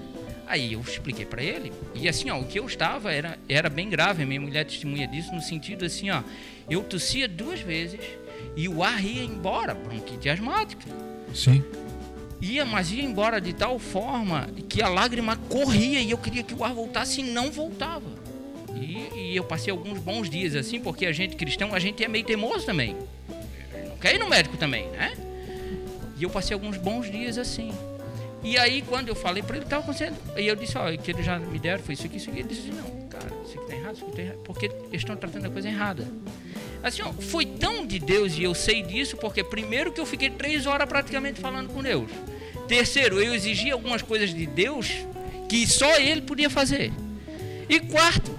[0.49, 3.91] Aí eu expliquei para ele, e assim, ó, o que eu estava era, era bem
[3.91, 6.23] grave, a minha mulher testemunha disso, no sentido assim, ó,
[6.71, 8.01] eu tossia duas vezes
[8.57, 10.87] e o ar ia embora, bronquite asmática.
[11.35, 11.63] Sim.
[12.41, 16.55] Ia, mas ia embora de tal forma que a lágrima corria e eu queria que
[16.55, 18.07] o ar voltasse e não voltava.
[18.75, 22.09] E, e eu passei alguns bons dias assim, porque a gente cristão, a gente é
[22.09, 22.97] meio teimoso também.
[23.89, 25.15] Não quer ir no médico também, né?
[26.17, 27.71] E eu passei alguns bons dias assim.
[28.43, 30.17] E aí, quando eu falei para ele, estava acontecendo.
[30.37, 32.41] E eu disse, ó, que eles já me deram, foi isso aqui, isso aqui.
[32.41, 34.39] Ele disse, não, cara, isso aqui tá errado, isso aqui tá errado.
[34.45, 36.07] Porque eles estão tratando a coisa errada.
[36.83, 40.31] Assim, ó, foi tão de Deus e eu sei disso, porque primeiro que eu fiquei
[40.31, 42.11] três horas praticamente falando com Deus.
[42.69, 44.93] Terceiro, eu exigi algumas coisas de Deus
[45.49, 46.93] que só Ele podia fazer.
[47.69, 48.31] E quarto,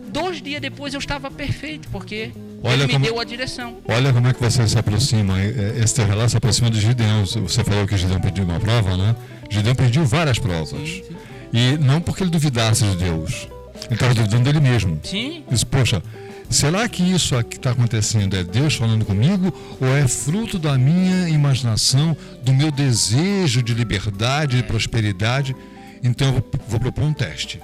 [0.00, 2.30] dois dias depois eu estava perfeito, porque
[2.62, 3.76] Olha ele me como, deu a direção.
[3.88, 7.24] Olha como é que você se aproxima, é, esse teu relato se aproxima de Gideão.
[7.26, 9.16] Você falou que Gideão pediu uma prova, né?
[9.50, 10.68] Gideão pediu várias provas.
[10.70, 11.16] Sim, sim.
[11.52, 13.48] E não porque ele duvidasse de Deus.
[13.86, 14.98] Ele estava duvidando dele mesmo.
[15.02, 15.44] Sim.
[15.50, 16.02] Disse, poxa,
[16.48, 21.28] será que isso que está acontecendo é Deus falando comigo ou é fruto da minha
[21.28, 25.54] imaginação, do meu desejo de liberdade, de prosperidade?
[26.02, 27.60] Então eu vou, vou propor um teste.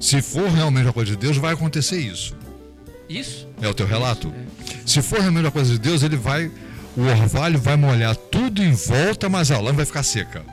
[0.00, 2.37] Se for realmente uma coisa de Deus, vai acontecer isso.
[3.08, 3.48] Isso.
[3.60, 4.32] É o teu relato?
[4.34, 4.76] É.
[4.86, 6.50] Se for realmente uma coisa de Deus, ele vai.
[6.96, 10.44] O orvalho vai molhar tudo em volta, mas a lã vai ficar seca.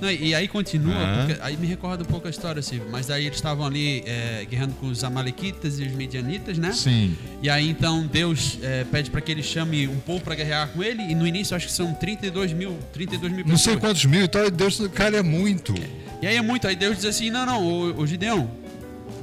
[0.00, 1.26] Não, e aí continua, ah.
[1.26, 4.46] porque, aí me recorda um pouco a história, assim, mas aí eles estavam ali é,
[4.48, 6.72] guerrando com os Amalequitas e os Midianitas, né?
[6.72, 7.14] Sim.
[7.42, 10.82] E aí então Deus é, pede para que ele chame um povo para guerrear com
[10.82, 13.66] ele, e no início acho que são 32 mil, 32 mil pessoas.
[13.66, 15.74] Não sei quantos mil e tal, e Deus, cara, é muito.
[16.22, 18.50] E aí é muito, aí Deus diz assim: não, não, o, o Gideão,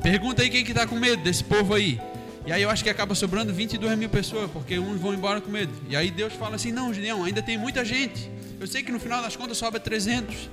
[0.03, 1.99] pergunta aí quem que tá com medo desse povo aí.
[2.47, 5.51] E aí eu acho que acaba sobrando 22 mil pessoas, porque uns vão embora com
[5.51, 5.73] medo.
[5.89, 8.31] E aí Deus fala assim: não, Gideão, ainda tem muita gente.
[8.57, 10.49] Eu sei que no final das contas sobra 300.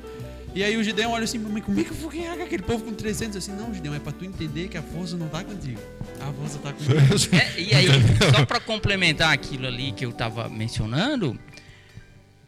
[0.57, 2.85] E aí o Gideão olha assim, mas como é que eu vou ganhar aquele povo
[2.85, 3.37] com 300?
[3.37, 5.81] Assim, não, Gideão, é para tu entender que a força não tá contigo.
[6.21, 6.95] A força tá contigo.
[7.33, 7.87] É, e aí,
[8.35, 11.39] só para complementar aquilo ali que eu estava mencionando,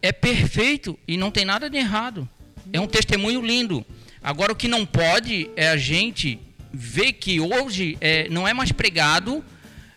[0.02, 2.28] é perfeito e não tem nada de errado.
[2.72, 3.86] É um testemunho lindo.
[4.20, 6.40] Agora, o que não pode é a gente
[6.76, 9.44] ver que hoje é, não é mais pregado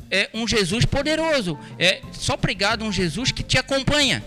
[0.10, 1.58] é, um Jesus poderoso.
[1.78, 4.24] É só pregado um Jesus que te acompanha.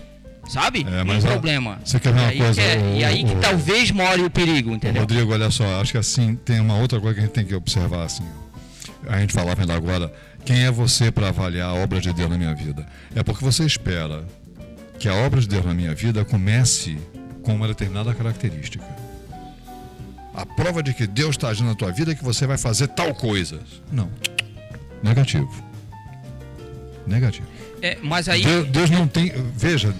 [0.49, 0.85] Sabe?
[0.85, 1.79] É, mas, um problema.
[1.85, 3.91] você quer ver uma e aí coisa, que é- o- e aí que o- talvez
[3.91, 5.01] more o perigo, entendeu?
[5.03, 7.55] Rodrigo, olha só, acho que assim tem uma outra coisa que a gente tem que
[7.55, 8.25] observar assim.
[9.07, 10.11] A gente falava ainda agora,
[10.43, 12.85] quem é você para avaliar a obra de Deus na minha vida?
[13.15, 14.25] É porque você espera
[14.99, 16.97] que a obra de Deus na minha vida comece
[17.41, 18.83] com uma determinada característica.
[20.33, 22.87] A prova de que Deus está agindo na tua vida é que você vai fazer
[22.87, 23.59] tal coisa.
[23.91, 24.09] Não.
[25.03, 25.63] Negativo.
[27.05, 27.47] Negativo.
[27.81, 28.43] É, mas aí.
[28.43, 29.31] Deus, Deus não tem.
[29.55, 29.93] Veja,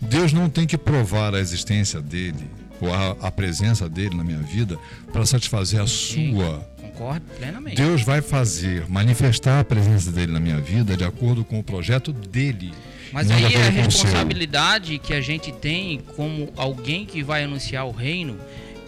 [0.00, 2.48] Deus não tem que provar a existência dele
[2.80, 4.78] ou a, a presença dele na minha vida
[5.12, 6.66] para satisfazer a sua.
[6.80, 7.76] Concordo plenamente.
[7.76, 12.12] Deus vai fazer, manifestar a presença dele na minha vida de acordo com o projeto
[12.12, 12.72] dele.
[13.12, 13.70] Mas aí é a seu.
[13.72, 18.38] responsabilidade que a gente tem como alguém que vai anunciar o reino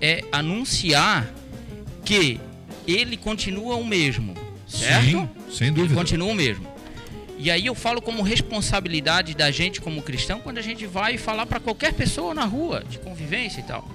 [0.03, 1.33] é anunciar
[2.05, 2.41] que
[2.87, 4.35] ele continua o mesmo,
[4.67, 5.05] certo?
[5.07, 5.95] Sim, sem Ele dúvida.
[5.95, 6.67] continua o mesmo.
[7.39, 11.47] E aí eu falo como responsabilidade da gente como cristão quando a gente vai falar
[11.47, 13.89] para qualquer pessoa na rua de convivência e tal.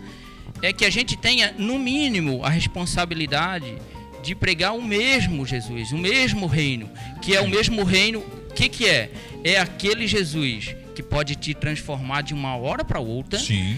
[0.61, 3.75] É que a gente tenha no mínimo a responsabilidade
[4.23, 6.89] de pregar o mesmo Jesus, o mesmo reino,
[7.21, 8.19] que é o mesmo reino.
[8.19, 9.11] O que que é?
[9.43, 13.77] É aquele Jesus que pode te transformar de uma hora para outra Sim.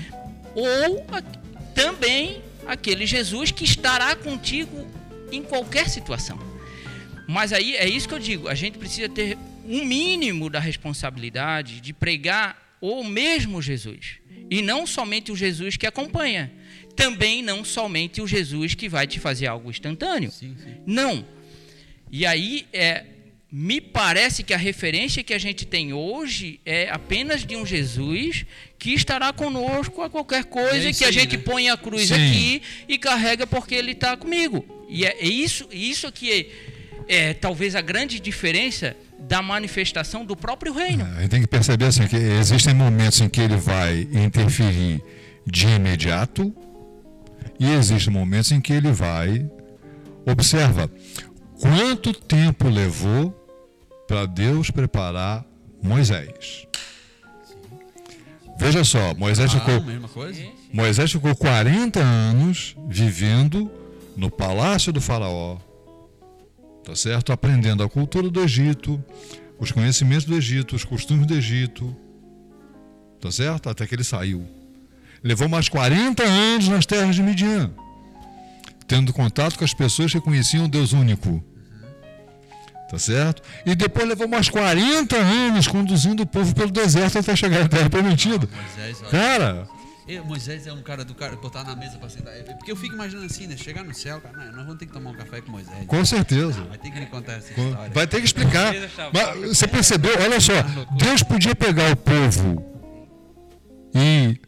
[0.56, 1.06] ou
[1.74, 4.88] também aquele Jesus que estará contigo
[5.32, 6.39] em qualquer situação.
[7.28, 11.80] Mas aí é isso que eu digo, a gente precisa ter um mínimo da responsabilidade
[11.80, 14.20] de pregar o mesmo Jesus.
[14.49, 16.51] E não somente o Jesus que acompanha.
[16.95, 20.32] Também não somente o Jesus que vai te fazer algo instantâneo.
[20.32, 20.76] Sim, sim.
[20.86, 21.26] Não.
[22.11, 23.05] E aí é
[23.52, 28.45] me parece que a referência que a gente tem hoje é apenas de um Jesus
[28.78, 31.43] que estará conosco a qualquer coisa É que a gente né?
[31.43, 32.14] põe a cruz Sim.
[32.14, 34.64] aqui e carrega porque ele está comigo.
[34.88, 36.52] E é isso, isso que
[37.08, 41.04] é, é talvez a grande diferença da manifestação do próprio reino.
[41.18, 45.04] A gente tem que perceber assim, que existem momentos em que ele vai interferir
[45.45, 46.54] de imediato
[47.60, 49.50] e existem momentos em que ele vai.
[50.26, 50.89] Observa
[51.60, 53.39] quanto tempo levou
[54.10, 55.45] para Deus preparar
[55.84, 56.66] Moisés.
[58.57, 59.84] Veja só, Moisés Ah, ficou?
[60.74, 63.72] Moisés ficou 40 anos vivendo
[64.18, 65.57] no palácio do faraó,
[66.84, 67.32] tá certo?
[67.32, 69.01] Aprendendo a cultura do Egito,
[69.60, 71.95] os conhecimentos do Egito, os costumes do Egito,
[73.22, 73.70] tá certo?
[73.70, 74.43] Até que ele saiu.
[75.24, 77.72] Levou mais 40 anos nas terras de Midian,
[78.88, 81.43] tendo contato com as pessoas que conheciam o Deus único.
[82.90, 83.42] Tá certo?
[83.66, 87.90] E depois levou mais 40 anos conduzindo o povo pelo deserto até chegar à terra
[87.90, 88.48] prometida.
[88.52, 89.12] Moisés, olha.
[89.12, 89.68] Cara,
[90.08, 92.34] E Moisés é um cara do cara botar na mesa pra sentar.
[92.58, 93.56] Porque eu fico imaginando assim, né?
[93.56, 95.86] Chegar no céu, cara, não, nós vamos ter que tomar um café com Moisés.
[95.86, 96.64] com certeza.
[96.64, 97.92] Vai ter que me contar essa Com- história.
[97.94, 98.74] Vai ter que explicar.
[99.14, 100.12] Mas você percebeu?
[100.24, 100.54] Olha só,
[100.98, 102.66] Deus podia pegar o povo
[103.94, 104.40] e.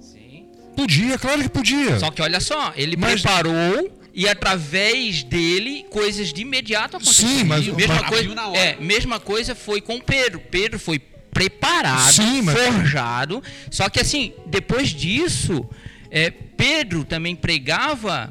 [0.00, 0.46] Sim.
[0.74, 1.98] Podia, claro que podia.
[1.98, 7.28] Só que olha só, ele Mas- preparou e através dele coisas de imediato aconteceram.
[7.38, 8.58] Sim, mas- mesma mas- coisa, Abriu na hora.
[8.58, 10.40] é, mesma coisa foi com Pedro.
[10.50, 13.42] Pedro foi preparado, Sim, mas- forjado.
[13.70, 15.64] Só que assim, depois disso,
[16.10, 18.30] é, Pedro também pregava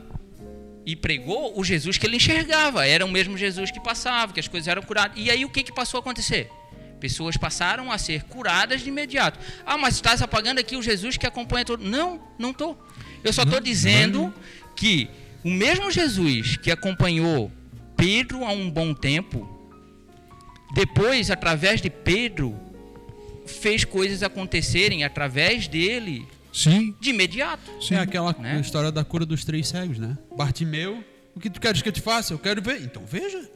[0.85, 2.85] e pregou o Jesus que ele enxergava.
[2.85, 5.17] Era o mesmo Jesus que passava, que as coisas eram curadas.
[5.17, 6.51] E aí o que, que passou a acontecer?
[6.99, 9.39] Pessoas passaram a ser curadas de imediato.
[9.65, 11.83] Ah, mas estás apagando aqui o Jesus que acompanha todo.
[11.83, 12.77] Não, não estou.
[13.23, 14.31] Eu só estou dizendo
[14.75, 15.09] que
[15.43, 17.51] o mesmo Jesus que acompanhou
[17.95, 19.47] Pedro há um bom tempo,
[20.73, 22.55] depois, através de Pedro,
[23.45, 27.71] fez coisas acontecerem através dele Sim, de imediato.
[27.91, 28.59] É aquela Né?
[28.61, 30.17] história da cura dos três cegos, né?
[30.35, 31.03] Bartimeu,
[31.35, 32.33] o que tu queres que eu te faça?
[32.33, 32.81] Eu quero ver.
[32.81, 33.49] Então veja.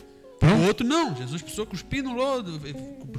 [0.51, 1.15] O outro não.
[1.15, 2.61] Jesus precisou cuspir no lodo,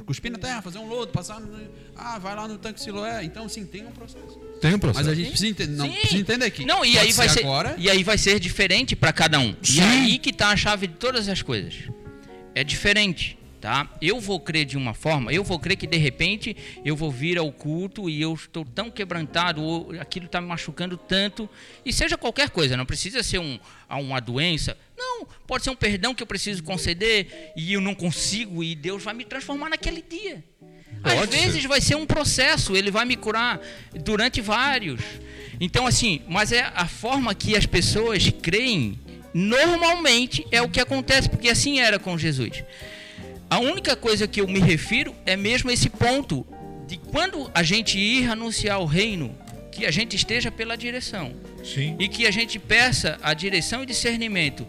[0.05, 1.49] cuspir na terra, fazer um lodo, passar no...
[1.95, 3.23] Ah, vai lá no tanque Siloé.
[3.23, 4.39] Então, sim, tem um processo.
[4.61, 5.05] tem um processo.
[5.05, 6.65] Mas a gente precisa entender, não, precisa entender aqui.
[6.65, 7.75] Não, e aí vai ser agora.
[7.77, 9.55] e aí vai ser diferente para cada um.
[9.61, 9.79] Sim.
[9.79, 11.73] E aí que tá a chave de todas as coisas.
[12.53, 13.89] É diferente, tá?
[13.99, 16.55] Eu vou crer de uma forma, eu vou crer que de repente
[16.85, 20.95] eu vou vir ao culto e eu estou tão quebrantado, ou aquilo está me machucando
[20.95, 21.49] tanto,
[21.83, 23.57] e seja qualquer coisa, não precisa ser um,
[23.89, 24.77] a uma doença.
[24.95, 29.01] Não, pode ser um perdão que eu preciso conceder e eu não consigo e Deus
[29.01, 30.43] vai me transformar naquele dia.
[31.03, 31.41] Às Pode ser.
[31.41, 33.59] vezes vai ser um processo, ele vai me curar
[33.95, 35.01] durante vários.
[35.59, 38.99] Então, assim, mas é a forma que as pessoas creem,
[39.33, 42.63] normalmente é o que acontece, porque assim era com Jesus.
[43.49, 46.45] A única coisa que eu me refiro é mesmo esse ponto
[46.87, 49.35] de quando a gente ir anunciar o reino,
[49.71, 51.33] que a gente esteja pela direção.
[51.63, 51.95] Sim.
[51.99, 54.65] E que a gente peça a direção e discernimento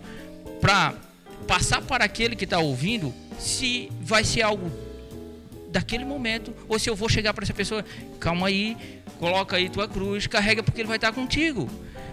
[0.61, 0.95] para
[1.47, 4.71] passar para aquele que está ouvindo se vai ser algo
[5.71, 7.85] daquele momento ou se eu vou chegar para essa pessoa,
[8.19, 8.77] calma aí,
[9.19, 11.69] coloca aí tua cruz, carrega porque ele vai estar contigo.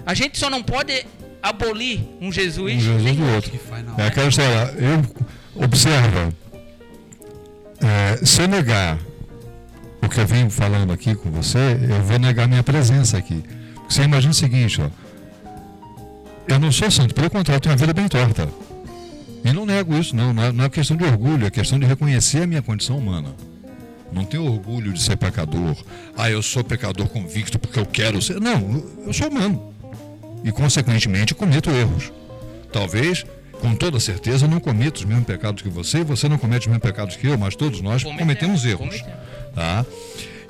[0.05, 1.05] A gente só não pode
[1.41, 3.51] abolir um Jesus, Um Jesus nem do outro.
[3.51, 6.33] Que faz na É aquela história, eu observa,
[7.83, 8.97] é, se eu negar
[10.01, 13.43] o que eu venho falando aqui com você, eu vou negar minha presença aqui.
[13.87, 14.89] Você imagina o seguinte, ó,
[16.47, 18.47] eu não sou santo, pelo contrário, eu tenho uma vida bem torta.
[19.43, 21.85] E não nego isso, não, não é, não é questão de orgulho, é questão de
[21.85, 23.29] reconhecer a minha condição humana.
[24.11, 25.75] Não tenho orgulho de ser pecador.
[26.15, 28.39] Ah, eu sou pecador convicto porque eu quero ser.
[28.39, 29.73] Não, eu sou humano.
[30.43, 32.11] E, consequentemente, cometo erros.
[32.71, 33.25] Talvez,
[33.63, 36.83] com toda certeza, não cometa os mesmos pecados que você, você não comete os mesmos
[36.83, 38.79] pecados que eu, mas todos nós cometemos erros.
[38.79, 39.13] cometemos.
[39.55, 39.85] Tá?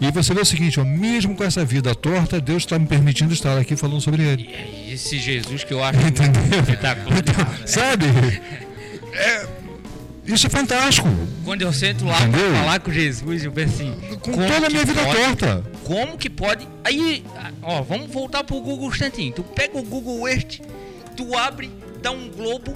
[0.02, 3.32] E você vê o seguinte, ó, mesmo com essa vida torta, Deus está me permitindo
[3.32, 4.50] estar aqui falando sobre ele.
[4.50, 6.60] E é esse Jesus que eu acho Entendeu?
[6.60, 7.16] espetacular.
[7.24, 7.68] né?
[7.68, 8.06] Sabe?
[9.16, 9.46] É,
[10.26, 11.08] isso é fantástico.
[11.46, 12.50] Quando eu sento lá Entendeu?
[12.50, 15.16] para falar com Jesus, eu penso assim, Com toda a minha vida pode?
[15.18, 15.64] torta.
[15.84, 16.68] Como que pode?
[16.84, 17.24] Aí,
[17.62, 19.32] ó, vamos voltar pro Google um instantinho.
[19.32, 20.62] Tu pega o Google Earth,
[21.16, 21.70] tu abre,
[22.02, 22.74] dá um globo,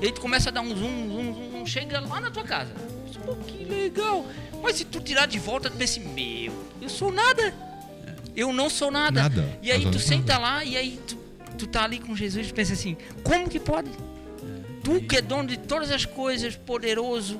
[0.00, 2.72] e aí tu começa a dar um zoom, zoom, zoom, chega lá na tua casa.
[3.24, 4.24] Pô, que legal.
[4.62, 7.54] Mas se tu tirar de volta, tu pensa assim, meu, eu sou nada.
[8.34, 9.22] Eu não sou nada.
[9.22, 9.58] Nada.
[9.62, 11.16] E aí tu senta lá e aí tu,
[11.58, 13.90] tu tá ali com Jesus e pensa assim, como que pode?
[14.84, 17.38] Tu que é dono de todas as coisas, poderoso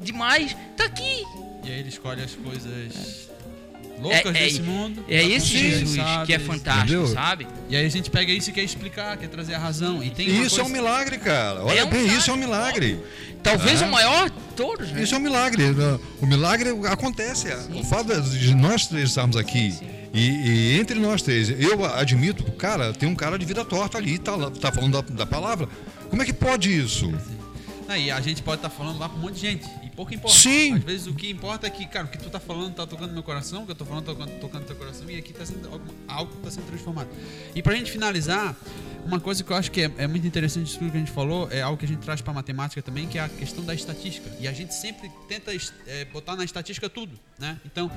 [0.00, 1.24] demais, tá aqui.
[1.62, 3.30] E aí ele escolhe as coisas
[4.02, 5.04] loucas É- é- desse mundo.
[5.08, 6.26] É esse Jesus sabe?
[6.26, 7.06] que é fantástico, Entendeu?
[7.14, 7.46] sabe?
[7.70, 10.02] E aí a gente pega isso e quer explicar, quer trazer a razão.
[10.02, 11.64] E tem Isso é um coisa- milagre, cara.
[11.64, 13.00] Olha É um bem, milagre, isso é um milagre.
[13.42, 13.86] Talvez Ah.
[13.86, 15.02] o maior de todos, né?
[15.02, 15.64] Isso é um milagre.
[16.20, 17.48] O milagre acontece.
[17.74, 19.74] O fato de nós três estarmos aqui
[20.12, 20.28] e,
[20.74, 24.32] e entre nós três, eu admito, cara, tem um cara de vida torta ali, tá,
[24.50, 25.68] tá falando da, da palavra.
[26.10, 27.12] Como é que pode isso?
[27.88, 29.66] Aí a gente pode estar falando lá pra um monte de gente.
[29.94, 30.38] Pouco importa.
[30.38, 30.74] Sim.
[30.74, 33.08] Às vezes o que importa é que, cara, o que tu tá falando tá tocando
[33.08, 35.16] no meu coração, o que eu tô falando tá tocando, tocando no teu coração, e
[35.16, 37.08] aqui tá sendo algo, algo que tá sendo transformado.
[37.54, 38.56] E pra gente finalizar,
[39.04, 41.10] uma coisa que eu acho que é, é muito interessante disso tudo que a gente
[41.10, 43.74] falou, é algo que a gente traz pra matemática também, que é a questão da
[43.74, 44.30] estatística.
[44.40, 45.52] E a gente sempre tenta
[45.86, 47.58] é, botar na estatística tudo, né?
[47.64, 47.90] Então,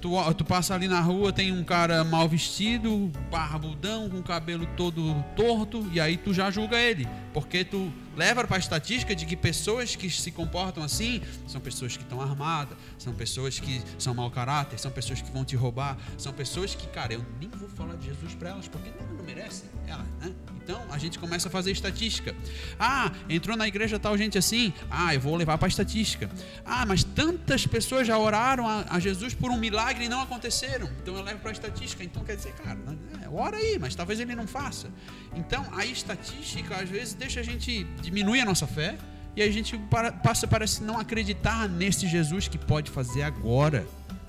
[0.00, 4.66] tu, tu passa ali na rua, tem um cara mal vestido, barbudão, com o cabelo
[4.76, 7.06] todo torto, e aí tu já julga ele.
[7.32, 11.96] Porque tu leva para a estatística de que pessoas que se comportam assim são pessoas
[11.96, 15.96] que estão armadas, são pessoas que são mau caráter, são pessoas que vão te roubar,
[16.18, 19.68] são pessoas que, cara, eu nem vou falar de Jesus para elas porque não merecem
[19.86, 20.32] ela, né?
[20.70, 22.32] Então a gente começa a fazer estatística.
[22.78, 24.72] Ah, entrou na igreja tal gente assim.
[24.88, 26.30] Ah, eu vou levar para a estatística.
[26.64, 30.88] Ah, mas tantas pessoas já oraram a, a Jesus por um milagre e não aconteceram.
[31.02, 32.04] Então eu levo para a estatística.
[32.04, 32.78] Então quer dizer, cara,
[33.20, 34.86] é, ora aí, mas talvez ele não faça.
[35.34, 38.96] Então a estatística às vezes deixa a gente diminuir a nossa fé
[39.34, 43.84] e a gente para- passa parece não acreditar nesse Jesus que pode fazer agora,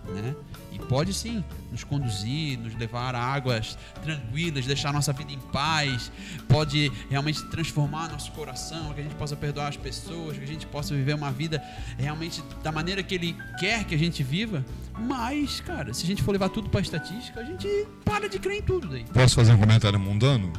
[0.08, 0.34] né?
[0.82, 6.12] Pode sim nos conduzir, nos levar a águas tranquilas, deixar nossa vida em paz,
[6.48, 10.68] pode realmente transformar nosso coração, que a gente possa perdoar as pessoas, que a gente
[10.68, 11.64] possa viver uma vida
[11.98, 14.66] realmente da maneira que Ele quer que a gente viva.
[15.00, 17.68] Mas, cara, se a gente for levar tudo para estatística, a gente
[18.04, 19.06] para de crer em tudo daí.
[19.06, 20.52] Posso fazer um comentário mundano?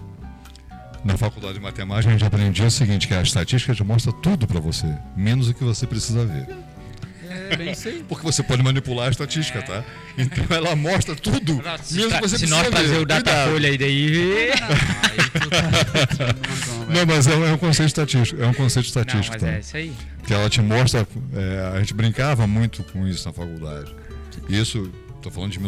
[1.05, 4.47] Na faculdade de matemática a gente aprendia o seguinte, que a estatística te mostra tudo
[4.47, 6.47] para você, menos o que você precisa ver.
[7.51, 8.05] É bem isso aí.
[8.09, 9.85] Porque você pode manipular a estatística, tá?
[10.19, 12.99] Então ela mostra tudo, Se, menos o que você se nós ver.
[12.99, 14.51] o Datafolha aí daí.
[14.51, 16.35] Aí tu tá-
[16.93, 19.49] Não, mas é um, é um conceito estatístico, é um conceito Não, estatístico, mas tá?
[19.57, 19.93] é isso aí.
[20.27, 21.07] que ela te mostra.
[21.35, 23.95] é, a gente brincava muito com isso na faculdade.
[24.49, 24.91] Isso,
[25.23, 25.61] tô falando de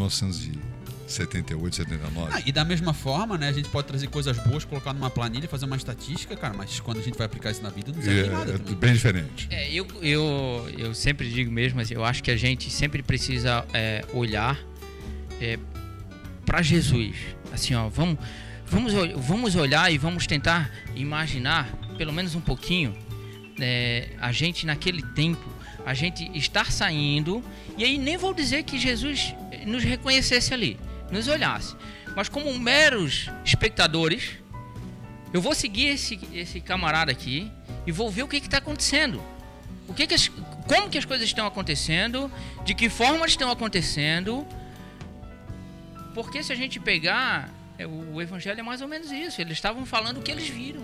[1.05, 2.33] 1978, 79.
[2.33, 5.49] Ah, e da mesma forma, né, a gente pode trazer coisas boas, colocar numa planilha,
[5.49, 8.23] fazer uma estatística, cara, mas quando a gente vai aplicar isso na vida, não serve
[8.23, 8.75] de é, nada é também.
[8.75, 9.49] bem diferente.
[9.51, 13.65] É, eu, eu, eu sempre digo mesmo, assim, eu acho que a gente sempre precisa
[13.73, 14.59] é, olhar
[16.47, 17.17] para Jesus.
[17.53, 18.19] Assim, ó, vamos,
[18.67, 22.97] vamos, vamos olhar e vamos tentar imaginar, pelo menos um pouquinho,
[23.61, 25.45] é, a gente naquele tempo,
[25.85, 27.43] a gente estar saindo,
[27.77, 29.35] e aí nem vou dizer que Jesus
[29.67, 30.79] nos reconhecesse ali,
[31.15, 31.77] nos olhasse,
[32.17, 34.33] mas como meros espectadores,
[35.33, 37.51] eu vou seguir esse, esse camarada aqui
[37.87, 39.23] e vou ver o que está acontecendo.
[39.87, 40.31] O que que as-
[40.67, 42.31] como que as coisas estão acontecendo,
[42.65, 44.47] de que forma estão acontecendo.
[46.15, 49.41] Porque se a gente pegar, é, o, evangelho é mais ou menos isso.
[49.41, 50.83] Eles estavam falando o que eles viram.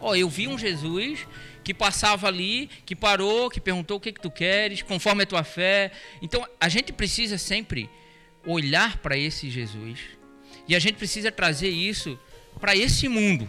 [0.00, 1.26] Ó, eu vi um Jesus
[1.62, 5.44] que passava ali, que parou, que perguntou o que, que tu queres, conforme a tua
[5.44, 5.92] fé.
[6.22, 7.90] Então a gente precisa sempre
[8.46, 10.00] olhar para esse Jesus
[10.68, 12.18] E a gente precisa trazer isso
[12.60, 13.48] para esse mundo.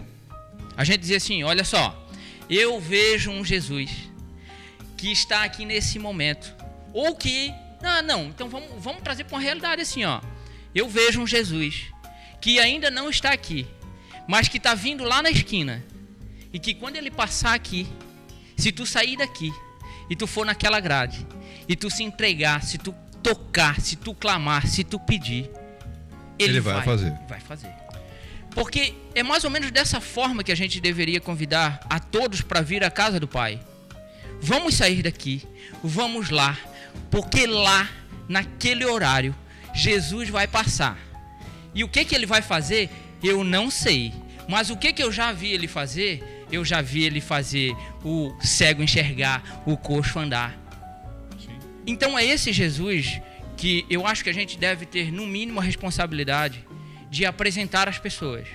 [0.76, 2.08] A gente dizer assim: olha só,
[2.50, 3.92] eu vejo um Jesus
[4.98, 6.54] que está aqui nesse momento.
[6.94, 7.54] Ou que.
[7.82, 10.22] Não, não, então vamos, vamos trazer para uma realidade assim: ó.
[10.74, 11.86] Eu vejo um Jesus
[12.42, 13.66] que ainda não está aqui,
[14.28, 15.84] mas que está vindo lá na esquina.
[16.52, 17.88] E que quando ele passar aqui,
[18.58, 19.54] se tu sair daqui
[20.10, 21.26] e tu for naquela grade,
[21.68, 22.94] e tu se entregar, se tu
[23.26, 25.50] tocar, se tu clamar, se tu pedir,
[26.38, 27.12] ele, Ele vai fazer.
[27.28, 27.74] Vai fazer.
[28.52, 32.62] Porque é mais ou menos dessa forma que a gente deveria convidar a todos para
[32.62, 33.60] vir à casa do Pai.
[34.40, 35.42] Vamos sair daqui,
[35.84, 36.56] vamos lá,
[37.10, 37.90] porque lá,
[38.30, 39.36] naquele horário,
[39.74, 40.96] Jesus vai passar.
[41.74, 42.92] E o que que ele vai fazer?
[43.24, 44.14] Eu não sei.
[44.48, 46.46] Mas o que que eu já vi ele fazer?
[46.52, 50.65] Eu já vi ele fazer o cego enxergar, o coxo andar.
[51.88, 53.20] Então é esse Jesus
[53.58, 56.66] que eu acho que a gente deve ter no mínimo a responsabilidade
[57.10, 58.48] de apresentar às pessoas.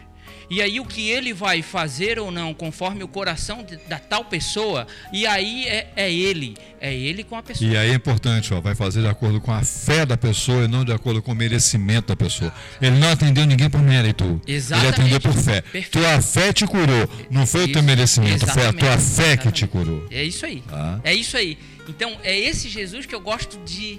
[0.50, 4.24] E aí o que ele vai fazer ou não, conforme o coração de- da tal
[4.24, 7.70] pessoa, e aí é, é ele, é ele com a pessoa.
[7.70, 10.68] E aí é importante, ó, vai fazer de acordo com a fé da pessoa e
[10.68, 12.52] não de acordo com o merecimento da pessoa.
[12.82, 14.40] Ele não atendeu ninguém por mérito.
[14.44, 14.86] Exatamente.
[15.00, 15.60] Ele atendeu por fé.
[15.62, 15.90] Perfeito.
[16.00, 17.08] Tua fé te curou.
[17.30, 17.84] Não foi o teu Isso.
[17.84, 19.14] merecimento, foi a tua Exatamente.
[19.14, 19.66] fé que te Exatamente.
[19.68, 20.06] curou.
[20.10, 20.62] É isso aí.
[20.68, 21.00] Tá?
[21.04, 21.56] É isso aí.
[21.88, 23.98] Então, é esse Jesus que eu gosto de,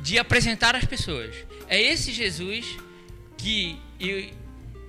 [0.00, 1.34] de apresentar às pessoas.
[1.68, 2.76] É esse Jesus
[3.36, 4.30] que eu,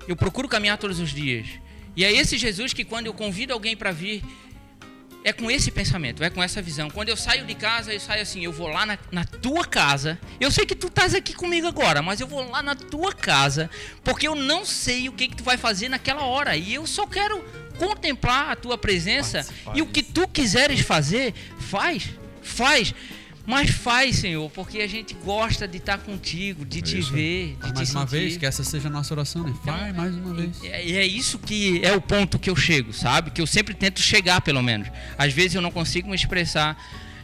[0.07, 1.47] eu procuro caminhar todos os dias.
[1.95, 4.23] E é esse Jesus que, quando eu convido alguém para vir,
[5.25, 6.87] é com esse pensamento, é com essa visão.
[6.87, 10.19] Quando eu saio de casa, eu saio assim, eu vou lá na, na tua casa.
[10.39, 13.67] Eu sei que tu estás aqui comigo agora, mas eu vou lá na tua casa,
[14.03, 16.55] porque eu não sei o que, que tu vai fazer naquela hora.
[16.55, 17.43] E eu só quero
[17.77, 19.39] contemplar a tua presença.
[19.43, 22.09] Participar E o que tu quiseres fazer, faz,
[22.41, 22.93] faz.
[23.47, 27.13] Mas faz, Senhor, porque a gente gosta de estar contigo, de te isso.
[27.13, 28.19] ver, de Faz te mais uma sentir.
[28.21, 29.53] vez, que essa seja a nossa oração, né?
[29.63, 30.63] Vai mais uma vez.
[30.63, 33.29] E é, e é isso que é o ponto que eu chego, sabe?
[33.29, 34.87] Que eu sempre tento chegar, pelo menos.
[35.15, 36.75] Às vezes eu não consigo me expressar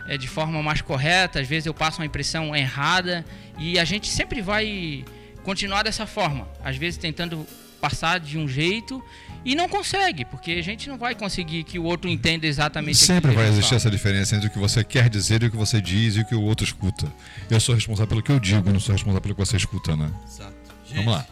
[0.08, 3.26] é, de forma mais correta, às vezes eu passo uma impressão errada
[3.58, 5.04] e a gente sempre vai
[5.44, 6.48] continuar dessa forma.
[6.64, 7.48] Às vezes tentando
[7.80, 9.04] passar de um jeito
[9.44, 13.32] e não consegue, porque a gente não vai conseguir que o outro entenda exatamente Sempre
[13.32, 13.78] vai gente existir fala.
[13.78, 16.26] essa diferença entre o que você quer dizer e o que você diz e o
[16.26, 17.12] que o outro escuta.
[17.50, 20.12] Eu sou responsável pelo que eu digo, não sou responsável pelo que você escuta, né?
[20.28, 20.54] Exato.
[20.94, 21.26] Vamos lá.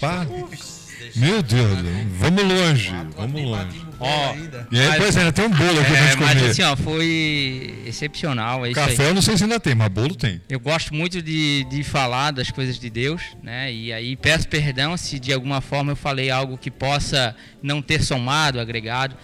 [0.00, 0.83] Pá, Deixa
[1.16, 1.78] meu Deus,
[2.18, 3.82] vamos longe, vamos longe.
[4.00, 4.34] Ó.
[4.70, 6.50] E aí, Mas- pois é, ainda tem um bolo aqui pra É, gente mas comer.
[6.50, 8.86] assim, ó, foi excepcional, é isso aí.
[8.96, 10.40] Café eu não sei se ainda tem, mas bolo tem.
[10.48, 13.72] Eu gosto muito de, de falar das coisas de Deus, né?
[13.72, 18.02] E aí peço perdão se de alguma forma eu falei algo que possa não ter
[18.02, 19.16] somado, agregado,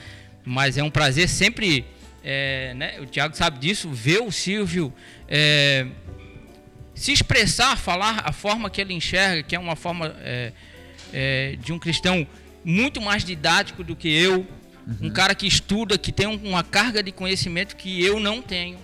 [0.45, 1.85] mas é um prazer sempre,
[2.25, 2.95] é, né?
[3.01, 4.93] O Tiago sabe disso, ver o Silvio
[5.29, 5.87] é,
[6.95, 10.53] se expressar, falar a forma que ele enxerga, que é uma forma é,
[11.13, 12.27] é, de um cristão
[12.65, 14.47] muito mais didático do que eu,
[15.01, 18.79] um cara que estuda, que tem um- uma carga de conhecimento que eu não tenho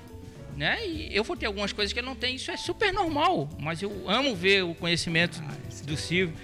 [0.56, 0.78] né?
[0.86, 3.82] E eu vou ter algumas coisas que ele não tem, isso é super normal, mas
[3.82, 5.38] eu amo ver o conhecimento
[5.84, 6.34] do Silvio.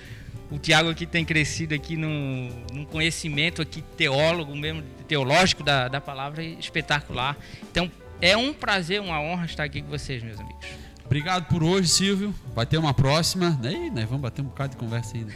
[0.50, 5.98] O Tiago aqui tem crescido aqui num, num conhecimento aqui teólogo mesmo, teológico da, da
[5.98, 7.38] palavra espetacular.
[7.70, 10.66] Então, é um prazer, uma honra estar aqui com vocês, meus amigos.
[11.06, 12.34] Obrigado por hoje, Silvio.
[12.54, 13.58] Vai ter uma próxima.
[13.64, 15.32] Ih, nós vamos bater um bocado de conversa ainda.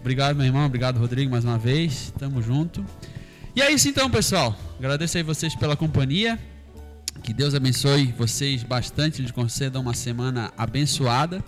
[0.00, 0.66] Obrigado, meu irmão.
[0.66, 2.12] Obrigado, Rodrigo, mais uma vez.
[2.18, 2.84] Tamo junto.
[3.54, 4.56] E é isso então, pessoal.
[4.78, 6.38] Agradeço aí vocês pela companhia.
[7.22, 11.44] Que Deus abençoe vocês bastante, lhes conceda uma semana abençoada.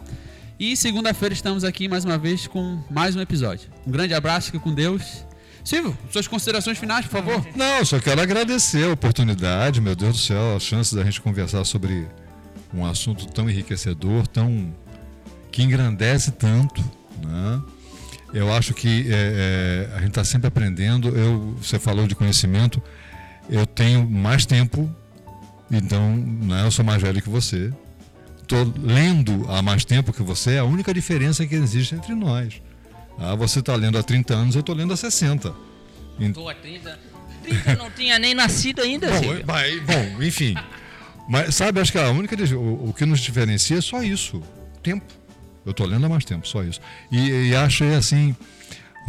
[0.59, 3.71] E segunda-feira estamos aqui mais uma vez com mais um episódio.
[3.87, 5.25] Um grande abraço, fica com Deus.
[5.65, 7.47] Silvio, suas considerações finais, por favor.
[7.57, 11.65] Não, só quero agradecer a oportunidade, meu Deus do céu, a chance da gente conversar
[11.65, 12.07] sobre
[12.75, 14.75] um assunto tão enriquecedor, tão
[15.51, 16.83] que engrandece tanto,
[17.23, 17.63] né?
[18.33, 21.09] Eu acho que é, é, a gente está sempre aprendendo.
[21.09, 22.83] Eu, você falou de conhecimento,
[23.49, 24.91] eu tenho mais tempo,
[25.71, 27.73] então né, eu sou mais velho que você.
[28.41, 32.61] Estou lendo há mais tempo que você, é a única diferença que existe entre nós.
[33.19, 35.55] Ah, você está lendo há 30 anos, eu estou lendo há 60.
[36.19, 36.99] Estou há 30.
[37.43, 40.55] 30 não tinha nem nascido ainda, Bom, vai- bom, enfim.
[41.29, 44.43] Mas sabe, acho que a única o, o que nos diferencia é só isso,
[44.83, 45.05] tempo.
[45.65, 46.81] Eu tô lendo há mais tempo, só isso.
[47.11, 48.35] E, e achei assim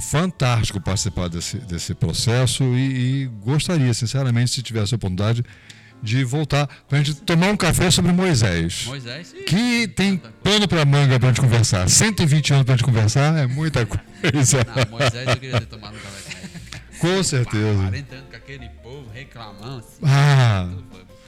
[0.09, 5.43] fantástico participar desse, desse processo e, e gostaria, sinceramente, se tivesse a oportunidade
[6.01, 8.85] de voltar para a gente tomar um café sobre Moisés.
[8.85, 9.33] Moisés.
[9.33, 11.87] Ih, Que tem pano para manga para gente conversar.
[11.87, 14.57] 120 anos para gente conversar é muita coisa.
[14.75, 17.15] Não, Moisés eu queria ter tomado um café com ele.
[17.15, 17.77] Com certeza.
[17.83, 19.77] 40 anos com aquele povo reclamando.
[19.77, 20.69] Assim, Ah.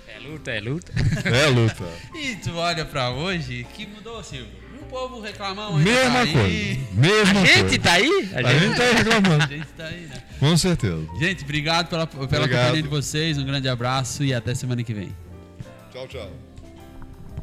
[0.08, 0.92] É luta, é luta.
[1.24, 1.84] é luta.
[2.16, 4.65] E tu olha pra hoje, que mudou, Silvio?
[4.96, 5.78] Povo reclamando.
[5.78, 6.32] ainda Mesma tá aí.
[6.34, 6.80] coisa.
[6.94, 7.80] Mesma A gente coisa.
[7.80, 8.30] tá aí?
[8.34, 9.48] A gente tá aí A reclamando.
[9.48, 10.24] gente tá aí, né?
[10.40, 11.08] Com certeza.
[11.20, 12.50] Gente, obrigado pela, pela Obrigado.
[12.50, 13.38] companhia de vocês.
[13.38, 15.10] Um grande abraço e até semana que vem.
[15.92, 16.45] Tchau, tchau.